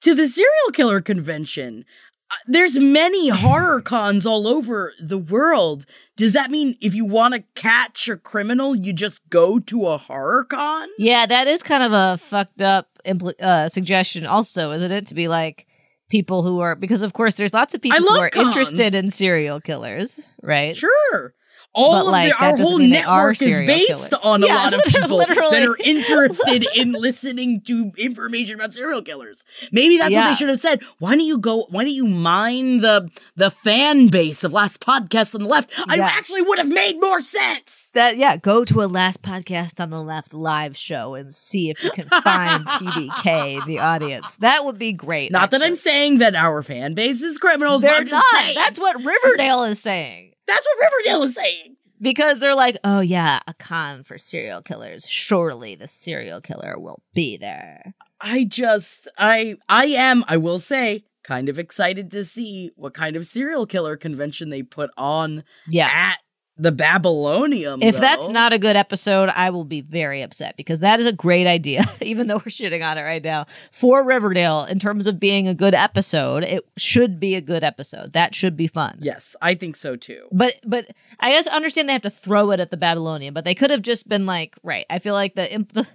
[0.02, 1.86] to the serial killer convention?
[2.32, 5.86] Uh, There's many horror cons all over the world.
[6.18, 9.98] Does that mean if you want to catch a criminal, you just go to a
[9.98, 10.90] horror con?
[10.98, 15.08] Yeah, that is kind of a fucked up impl- uh, suggestion, also, isn't it?
[15.08, 15.68] To be like
[16.10, 18.48] people who are because, of course, there's lots of people who are cons.
[18.48, 20.76] interested in serial killers, right?
[20.76, 21.34] Sure.
[21.78, 24.24] All But, of like, the, our whole mean they are network is based killers.
[24.24, 25.60] on a lot of people literally.
[25.60, 29.44] that are interested in listening to information about serial killers.
[29.72, 30.30] Maybe that's what Yeah.
[30.30, 30.82] they should have said.
[31.00, 31.68] Why don't you go?
[31.70, 35.70] Why don't you mine the the fan base of Last Podcast on the Left?
[35.88, 37.90] I actually would have made more sense.
[37.94, 41.82] That yeah, go to a last podcast on the left live show and see if
[41.84, 44.36] you can find TBK the audience.
[44.38, 45.32] That would be great.
[45.32, 47.82] Not that I'm saying that our fan base is criminals.
[47.82, 48.24] They're not.
[48.34, 48.56] saying.
[48.56, 50.32] That's what Riverdale is saying.
[50.48, 51.78] That's what Riverdale is saying.
[52.02, 55.08] Because they're like, oh yeah, a con for serial killers.
[55.08, 57.94] Surely the serial killer will be there.
[58.20, 63.16] I just I I am I will say kind of excited to see what kind
[63.16, 65.90] of serial killer convention they put on Yeah.
[65.92, 66.18] at
[66.58, 67.82] the Babylonium.
[67.82, 71.12] If that's not a good episode, I will be very upset because that is a
[71.12, 73.46] great idea, even though we're shitting on it right now.
[73.72, 78.14] For Riverdale, in terms of being a good episode, it should be a good episode.
[78.14, 79.00] That should be fun.
[79.02, 80.28] Yes, I think so too.
[80.32, 80.90] But but
[81.20, 83.82] I guess understand they have to throw it at the Babylonium, but they could have
[83.82, 84.86] just been like, right.
[84.90, 85.86] I feel like the imp- the,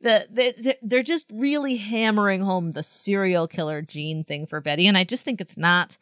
[0.00, 4.98] the, the they're just really hammering home the serial killer gene thing for Betty, and
[4.98, 5.96] I just think it's not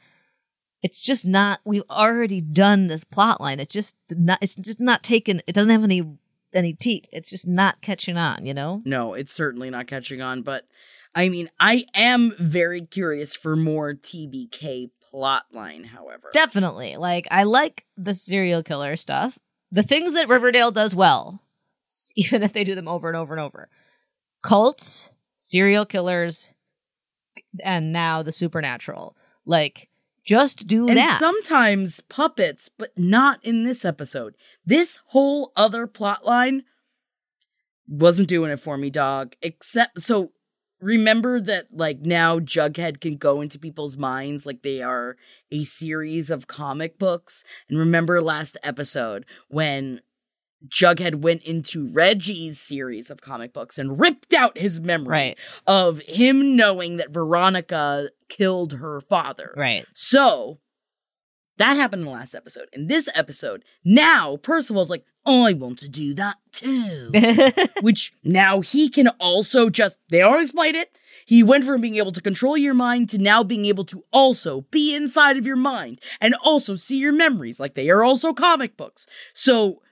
[0.82, 3.60] it's just not we've already done this plot line.
[3.60, 6.18] It's just not it's just not taken it doesn't have any
[6.54, 7.06] any teeth.
[7.12, 8.82] It's just not catching on, you know?
[8.84, 10.66] No, it's certainly not catching on, but
[11.14, 16.30] I mean, I am very curious for more TBK plotline, however.
[16.32, 16.96] Definitely.
[16.96, 19.38] Like I like the serial killer stuff.
[19.72, 21.42] The things that Riverdale does well,
[22.16, 23.68] even if they do them over and over and over.
[24.42, 26.54] Cults, serial killers,
[27.62, 29.16] and now the supernatural.
[29.44, 29.89] Like
[30.30, 31.18] just do and that.
[31.18, 34.36] sometimes puppets, but not in this episode.
[34.64, 36.62] This whole other plot line
[37.88, 39.34] wasn't doing it for me, dog.
[39.42, 40.30] Except so
[40.80, 45.16] remember that like now Jughead can go into people's minds like they are
[45.50, 47.42] a series of comic books.
[47.68, 50.00] And remember last episode when
[50.68, 55.38] Jughead went into Reggie's series of comic books and ripped out his memory Right.
[55.66, 59.54] of him knowing that Veronica killed her father.
[59.56, 59.86] Right.
[59.94, 60.58] So
[61.56, 62.68] that happened in the last episode.
[62.72, 67.10] In this episode, now Percival's like, oh, I want to do that too.
[67.82, 70.96] Which now he can also just, they already explained it.
[71.26, 74.62] He went from being able to control your mind to now being able to also
[74.70, 77.60] be inside of your mind and also see your memories.
[77.60, 79.06] Like they are also comic books.
[79.34, 79.82] So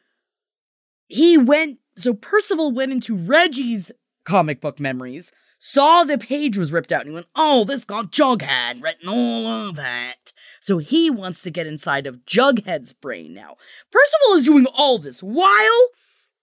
[1.08, 3.90] he went, so Percival went into Reggie's
[4.24, 8.12] comic book memories, saw the page was ripped out, and he went, Oh, this got
[8.12, 10.32] Jughead written all over it.
[10.60, 13.56] So he wants to get inside of Jughead's brain now.
[13.90, 15.88] Percival is doing all this while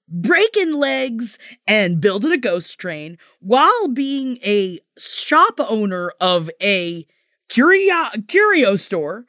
[0.07, 1.37] breaking legs
[1.67, 7.05] and building a ghost train while being a shop owner of a
[7.49, 9.25] curio, curio store,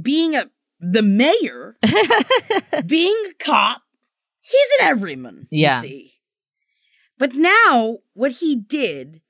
[0.00, 0.50] being a
[0.80, 1.76] the mayor,
[2.86, 3.82] being a cop.
[4.44, 5.48] He's an everyman.
[5.50, 5.76] Yeah.
[5.76, 6.12] You see.
[7.18, 9.22] But now what he did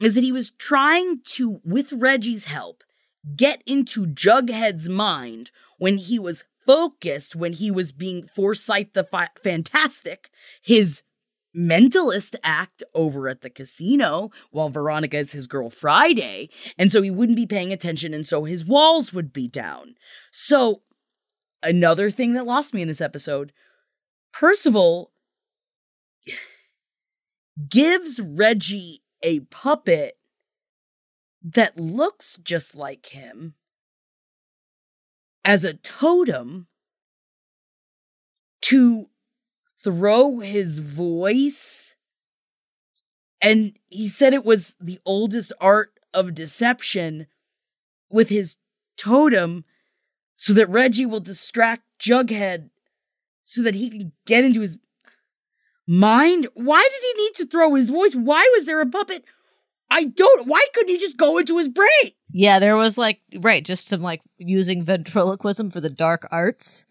[0.00, 2.82] is that he was trying to, with Reggie's help,
[3.36, 9.28] get into Jughead's mind when he was focused, when he was being Forsythe the fi-
[9.42, 10.30] Fantastic,
[10.62, 11.02] his
[11.54, 16.48] mentalist act over at the casino while Veronica is his girl Friday.
[16.78, 19.94] And so he wouldn't be paying attention, and so his walls would be down.
[20.32, 20.82] So,
[21.62, 23.52] another thing that lost me in this episode
[24.34, 25.12] Percival
[27.68, 30.18] gives Reggie a puppet
[31.40, 33.54] that looks just like him
[35.44, 36.66] as a totem
[38.62, 39.06] to
[39.80, 41.94] throw his voice.
[43.40, 47.28] And he said it was the oldest art of deception
[48.10, 48.56] with his
[48.96, 49.64] totem
[50.34, 52.70] so that Reggie will distract Jughead
[53.44, 54.76] so that he can get into his
[55.86, 56.48] mind.
[56.54, 58.16] Why did he need to throw his voice?
[58.16, 59.24] Why was there a puppet?
[59.90, 60.48] I don't.
[60.48, 62.12] Why couldn't he just go into his brain?
[62.32, 66.84] Yeah, there was like right, just some like using ventriloquism for the dark arts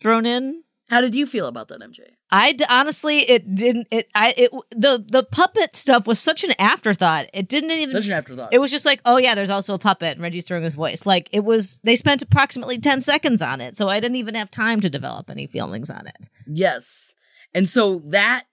[0.00, 0.64] thrown in.
[0.88, 2.00] How did you feel about that, MJ?
[2.30, 3.88] I d- honestly, it didn't.
[3.90, 7.26] It I it the the puppet stuff was such an afterthought.
[7.34, 7.94] It didn't even.
[7.94, 8.52] Such an afterthought.
[8.52, 11.04] It was just like, oh yeah, there's also a puppet, and Reggie's throwing his voice.
[11.04, 11.80] Like it was.
[11.84, 15.28] They spent approximately ten seconds on it, so I didn't even have time to develop
[15.28, 16.28] any feelings on it.
[16.46, 17.14] Yes.
[17.54, 18.44] And so that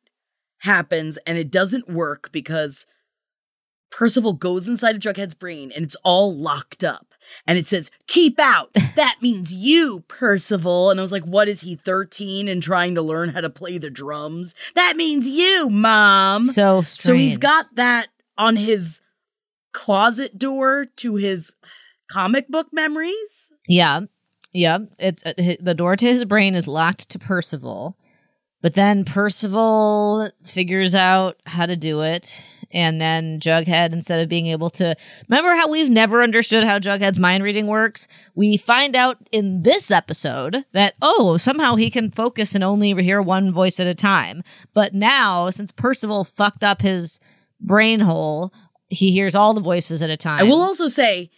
[0.59, 2.85] happens and it doesn't work because
[3.91, 7.13] Percival goes inside of Jughead's brain and it's all locked up.
[7.47, 8.71] And it says, keep out.
[8.95, 10.89] That means you, Percival.
[10.89, 13.77] And I was like, what is he, 13 and trying to learn how to play
[13.77, 14.55] the drums?
[14.73, 16.43] That means you, Mom.
[16.43, 17.39] So So he's strange.
[17.39, 18.07] got that
[18.37, 19.01] on his
[19.73, 21.55] closet door to his
[22.09, 23.51] comic book memories.
[23.67, 24.01] Yeah,
[24.53, 24.79] yeah.
[24.97, 27.97] It's uh, the door to his brain is locked to Percival,
[28.61, 34.47] but then Percival figures out how to do it, and then Jughead, instead of being
[34.47, 34.95] able to
[35.29, 39.91] remember how we've never understood how Jughead's mind reading works, we find out in this
[39.91, 44.43] episode that oh, somehow he can focus and only hear one voice at a time.
[44.73, 47.19] But now, since Percival fucked up his
[47.59, 48.53] brain hole,
[48.89, 50.39] he hears all the voices at a time.
[50.39, 51.31] I will also say,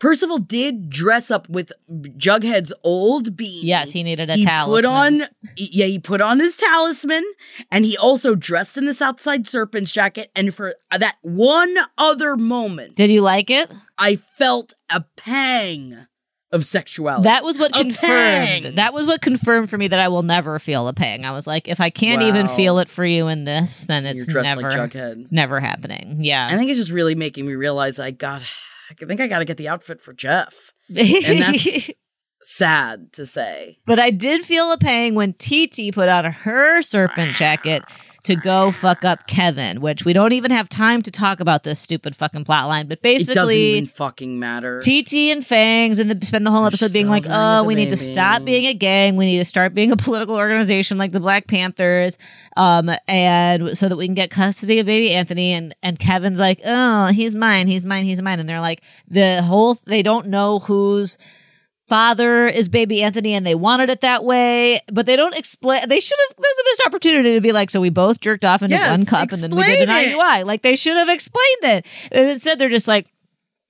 [0.00, 3.60] Percival did dress up with Jughead's old beanie.
[3.62, 4.82] Yes, he needed a he talisman.
[4.82, 5.24] Put on,
[5.56, 7.24] yeah, he put on his talisman,
[7.70, 10.30] and he also dressed in the Southside Serpents jacket.
[10.34, 13.72] And for that one other moment, Did you like it?
[13.96, 16.06] I felt a pang
[16.50, 17.24] of sexuality.
[17.24, 18.00] That was what A confirmed.
[18.64, 18.74] pang.
[18.74, 21.24] That was what confirmed for me that I will never feel a pang.
[21.24, 24.28] I was like, if I can't even feel it for you in this, then it's
[24.28, 26.18] never, like it's never happening.
[26.20, 28.42] Yeah, I think it's just really making me realize I got.
[28.90, 31.90] I think I got to get the outfit for Jeff, and that's
[32.42, 33.78] sad to say.
[33.86, 37.82] But I did feel a pang when TT put on her serpent jacket
[38.24, 41.78] to go fuck up Kevin, which we don't even have time to talk about this
[41.78, 42.86] stupid fucking plot line.
[42.86, 44.80] But it doesn't basically, even fucking matter.
[44.80, 47.96] TT and Fangs and the, spend the whole episode being like, "Oh, we need to
[47.96, 49.16] stop being a gang.
[49.16, 52.18] We need to start being a political organization like the Black Panthers,
[52.56, 56.60] um, and so that we can get custody of baby Anthony." And and Kevin's like,
[56.64, 57.66] "Oh, he's mine.
[57.66, 58.04] He's mine.
[58.04, 61.18] He's mine." And they're like, the whole they don't know who's
[61.88, 65.88] father is baby Anthony and they wanted it that way, but they don't explain.
[65.88, 68.62] They should have, there's a missed opportunity to be like, so we both jerked off
[68.62, 70.16] into Yes, one cup and then we did an it.
[70.16, 70.44] IUI.
[70.44, 71.86] Like they should have explained it.
[72.12, 73.06] And instead they're just like,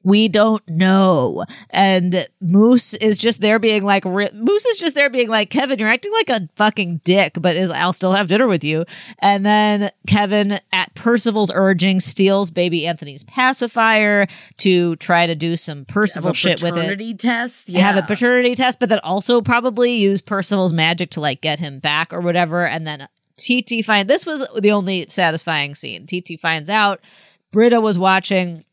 [0.05, 1.45] we don't know.
[1.71, 5.89] And Moose is just there being like, Moose is just there being like, Kevin, you're
[5.89, 8.85] acting like a fucking dick, but is I'll still have dinner with you.
[9.19, 14.27] And then Kevin, at Percival's urging, steals baby Anthony's pacifier
[14.59, 17.69] to try to do some Percival shit with it paternity test.
[17.69, 17.81] yeah.
[17.81, 21.79] have a paternity test, but then also probably use Percival's magic to like get him
[21.79, 22.67] back or whatever.
[22.67, 26.07] And then TT find this was the only satisfying scene.
[26.07, 27.01] TT finds out
[27.53, 28.65] Britta was watching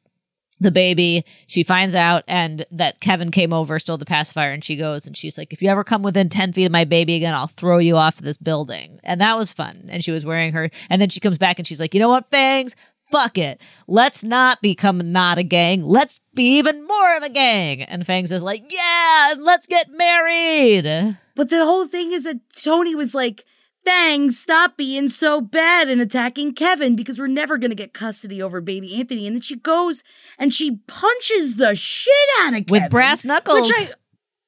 [0.62, 1.26] the baby.
[1.48, 5.18] She finds out and that Kevin came over, stole the pacifier, and she goes and
[5.18, 7.80] she's like, If you ever come within 10 feet of my baby again, I'll throw
[7.80, 9.00] you off this building.
[9.04, 9.88] And that was fun.
[9.90, 12.10] And she was wearing her, and then she comes back and she's like, You know
[12.10, 12.76] what, Fangs?
[13.12, 13.62] Fuck it.
[13.88, 15.84] Let's not become not a gang.
[15.84, 17.82] Let's be even more of a gang.
[17.82, 21.18] And Fangs is like, Yeah, let's get married.
[21.36, 23.46] But the whole thing is that Toni was like,
[23.84, 28.42] Fangs, stop being so bad and attacking Kevin because we're never going to get custody
[28.42, 29.26] over baby Anthony.
[29.26, 30.04] And then she goes
[30.38, 32.84] and she punches the shit out of Kevin.
[32.84, 33.68] With brass knuckles.
[33.68, 33.94] Which I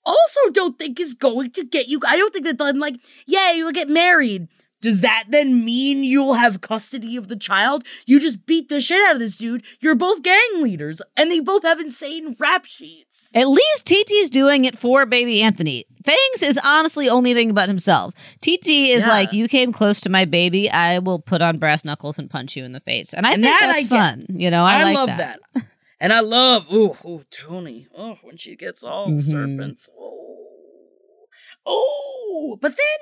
[0.06, 2.00] also don't think is going to get you.
[2.06, 4.48] I don't think that I'm like, yeah, you'll get married.
[4.84, 7.86] Does that then mean you'll have custody of the child?
[8.06, 9.64] You just beat the shit out of this dude.
[9.80, 13.32] You're both gang leaders, and they both have insane rap sheets.
[13.34, 15.86] At least TT's doing it for baby Anthony.
[16.06, 18.14] Fangs is honestly only thinking about himself.
[18.42, 19.08] TT is Yeah.
[19.10, 20.70] like, You came close to my baby.
[20.70, 23.14] I will put on brass knuckles and punch you in the face.
[23.14, 24.26] And I And think that that's fun.
[24.30, 25.40] You know, I, I, like love that.
[25.56, 25.64] that.
[26.02, 27.88] And I love, ooh, ooh, Toni.
[27.98, 29.22] Oh, when she gets all Mhm.
[29.22, 29.90] serpents.
[29.98, 31.28] Oh,
[31.66, 32.58] oh.
[32.62, 33.00] But then,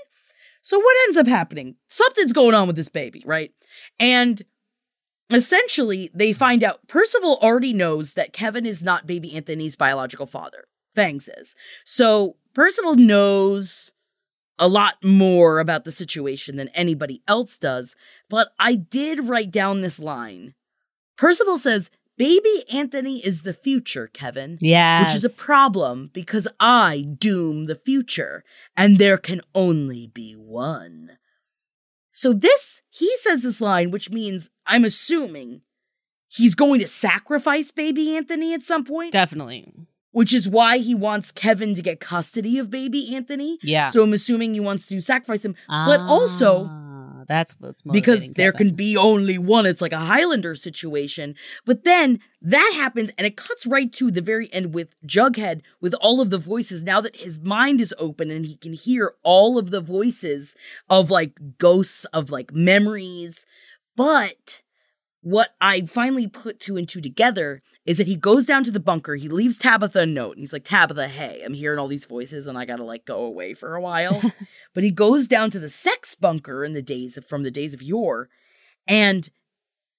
[0.61, 1.75] so what ends up happening?
[1.87, 3.51] Something's going on with this baby, right?
[3.99, 4.41] And
[5.29, 10.65] essentially, they find out Percival already knows that Kevin is not baby Anthony's biological father.
[10.93, 11.55] Fangs is.
[11.85, 13.91] So Percival knows
[14.59, 17.95] a lot more about the situation than anybody else does.
[18.29, 20.53] But I did write down this line.
[21.17, 21.89] Percival says,
[22.21, 24.55] Baby Anthony is the future, Kevin.
[24.61, 25.07] Yes.
[25.07, 28.43] Which is a problem because I doom the future,
[28.77, 31.17] and there can only be one.
[32.11, 35.61] So, this, he says this line, which means I'm assuming
[36.27, 39.73] he's going to sacrifice baby Anthony at some point, Definitely.
[40.11, 43.57] which is why he wants Kevin to get custody of baby Anthony.
[43.63, 43.89] Yeah.
[43.89, 46.90] So, I'm assuming he wants to sacrifice him, but also Ah,
[47.31, 48.67] that's what's because there Kevin.
[48.67, 49.65] can be only one.
[49.65, 51.35] It's like a Highlander situation.
[51.65, 55.93] But then that happens and it cuts right to the very end with Jughead with
[56.01, 56.83] all of the voices.
[56.83, 60.55] Now that his mind is open and he can hear all of the voices
[60.89, 63.45] of like ghosts of like memories.
[63.95, 64.61] But
[65.21, 68.79] what I finally put two and two together is that he goes down to the
[68.79, 72.05] bunker, he leaves Tabitha a note, and he's like, Tabitha, hey, I'm hearing all these
[72.05, 74.19] voices and I gotta like go away for a while.
[74.73, 77.73] but he goes down to the sex bunker in the days of from the days
[77.73, 78.29] of yore,
[78.87, 79.29] and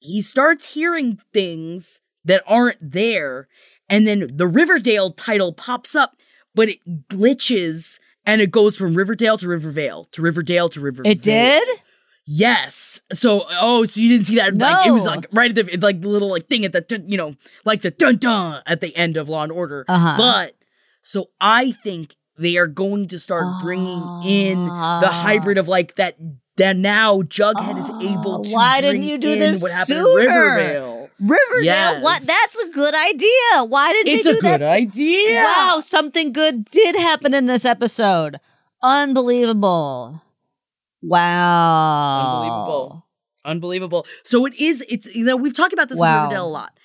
[0.01, 3.49] he starts hearing things that aren't there,
[3.89, 6.17] and then the Riverdale title pops up,
[6.55, 11.11] but it glitches and it goes from Riverdale to Rivervale to Riverdale to Rivervale.
[11.11, 11.69] It did?
[12.25, 13.01] Yes.
[13.13, 14.57] So, oh, so you didn't see that?
[14.57, 17.17] Like, it was like right at the like the little like thing at the you
[17.17, 19.85] know like the dun dun at the end of Law and Order.
[19.89, 20.15] Uh-huh.
[20.17, 20.55] But
[21.03, 26.17] so I think they are going to start bringing in the hybrid of like that.
[26.59, 28.51] That now Jughead is able to.
[28.53, 30.55] Why didn't you do this What happened sooner?
[30.55, 31.11] Riverdale?
[31.19, 31.65] Riverdale?
[31.65, 32.03] Yes.
[32.03, 32.23] What?
[32.23, 33.65] That's a good idea.
[33.65, 34.77] Why did It's they a do good that?
[34.77, 35.43] idea.
[35.45, 38.39] Wow, something good did happen in this episode.
[38.83, 40.21] Unbelievable.
[41.03, 42.21] Wow.
[42.43, 43.07] Unbelievable.
[43.45, 44.07] Unbelievable.
[44.25, 46.19] So it is, it's, you know, we've talked about this Wow.
[46.19, 46.79] in Riverdale a lot.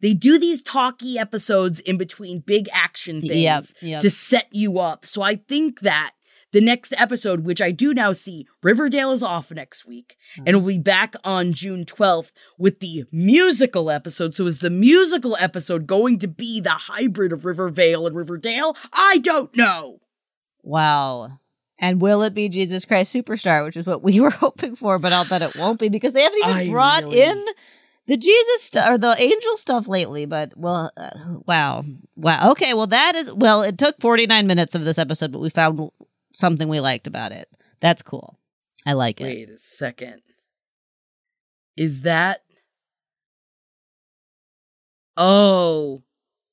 [0.00, 4.00] They do these talky episodes in between big action things Yep, yep.
[4.02, 5.04] to set you up.
[5.04, 6.12] So I think that
[6.52, 10.42] the next episode, which I do now see, Riverdale is off next week, Hmm.
[10.46, 14.34] and we'll be back on June 12th with the musical episode.
[14.34, 18.74] So is the musical episode going to be the hybrid of Rivervale and Riverdale?
[18.92, 20.00] I don't know.
[20.62, 21.38] Wow.
[21.82, 25.12] And will it be Jesus Christ Superstar, which is what we were hoping for, but
[25.12, 27.44] I'll bet it won't be because they haven't even I brought really- in
[28.06, 31.10] the Jesus stuff or the angel stuff lately, but well, uh,
[31.46, 31.82] wow,
[32.16, 32.50] wow.
[32.50, 33.62] Okay, well that is well.
[33.62, 35.90] It took forty nine minutes of this episode, but we found
[36.32, 37.48] something we liked about it.
[37.80, 38.36] That's cool.
[38.84, 39.24] I like it.
[39.24, 40.22] Wait a second.
[41.76, 42.42] Is that.
[45.16, 46.02] Oh.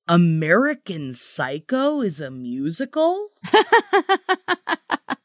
[0.09, 3.29] American Psycho is a musical?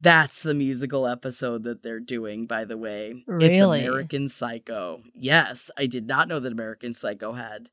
[0.00, 3.22] That's the musical episode that they're doing, by the way.
[3.26, 3.46] Really?
[3.80, 3.88] It's?
[3.88, 5.02] American Psycho.
[5.14, 7.70] Yes, I did not know that American Psycho had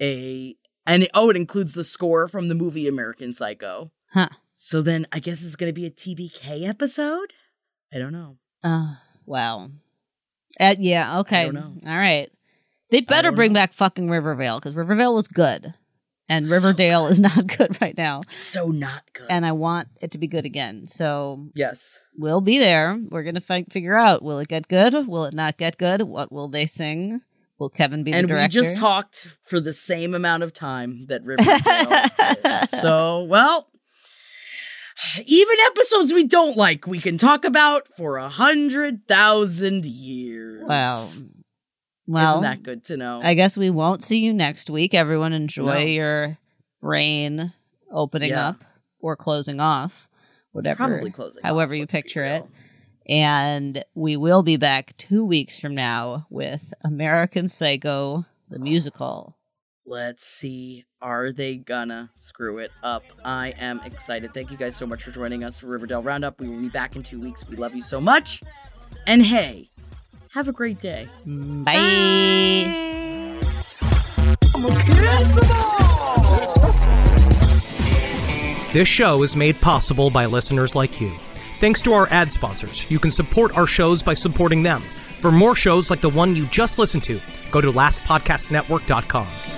[0.00, 0.56] a.
[0.86, 3.90] And it- oh, it includes the score from the movie American Psycho.
[4.12, 4.28] Huh.
[4.54, 7.32] So then I guess it's going to be a TBK episode?
[7.92, 8.38] I don't know.
[8.64, 8.94] Uh,
[9.26, 9.68] wow.
[10.58, 11.20] Uh, yeah.
[11.20, 11.44] Okay.
[11.44, 11.74] don't know.
[11.86, 12.30] All right.
[12.90, 13.60] They better bring know.
[13.60, 15.74] back fucking Riverdale because Riverdale was good,
[16.28, 18.22] and Riverdale is not good right now.
[18.30, 19.26] So not good.
[19.30, 20.86] And I want it to be good again.
[20.86, 22.02] So yes.
[22.16, 23.00] we'll be there.
[23.10, 24.94] We're gonna fi- figure out: will it get good?
[25.06, 26.02] Will it not get good?
[26.02, 27.20] What will they sing?
[27.58, 28.58] Will Kevin be and the director?
[28.60, 32.70] And we just talked for the same amount of time that Riverdale is.
[32.70, 33.68] So, well,
[35.24, 40.64] even episodes we don't like, we can talk about for a hundred thousand years.
[40.66, 41.08] Wow.
[42.08, 43.20] Well, Isn't that good to know?
[43.22, 44.94] I guess we won't see you next week.
[44.94, 45.76] Everyone enjoy No.
[45.76, 46.38] your
[46.80, 47.52] brain
[47.92, 48.48] opening Yeah.
[48.48, 48.64] up
[48.98, 50.08] or closing off,
[50.52, 50.88] whatever.
[50.88, 52.44] Probably closing However off, you picture it.
[53.08, 59.36] And we will be back two weeks from now with American Psycho, the musical.
[59.86, 60.84] Let's see.
[61.00, 63.02] Are they gonna screw it up?
[63.24, 64.32] I am excited.
[64.34, 66.40] Thank you guys so much for joining us for Riverdale Roundup.
[66.40, 67.46] We will be back in two weeks.
[67.48, 68.42] We love you so much.
[69.06, 69.70] And hey,
[70.30, 71.08] have a great day.
[71.26, 72.88] Bye.
[78.72, 81.10] This show is made possible by listeners like you.
[81.58, 84.82] Thanks to our ad sponsors, you can support our shows by supporting them.
[85.20, 87.20] For more shows like the one you just listened to,
[87.50, 89.57] go to lastpodcastnetwork.com.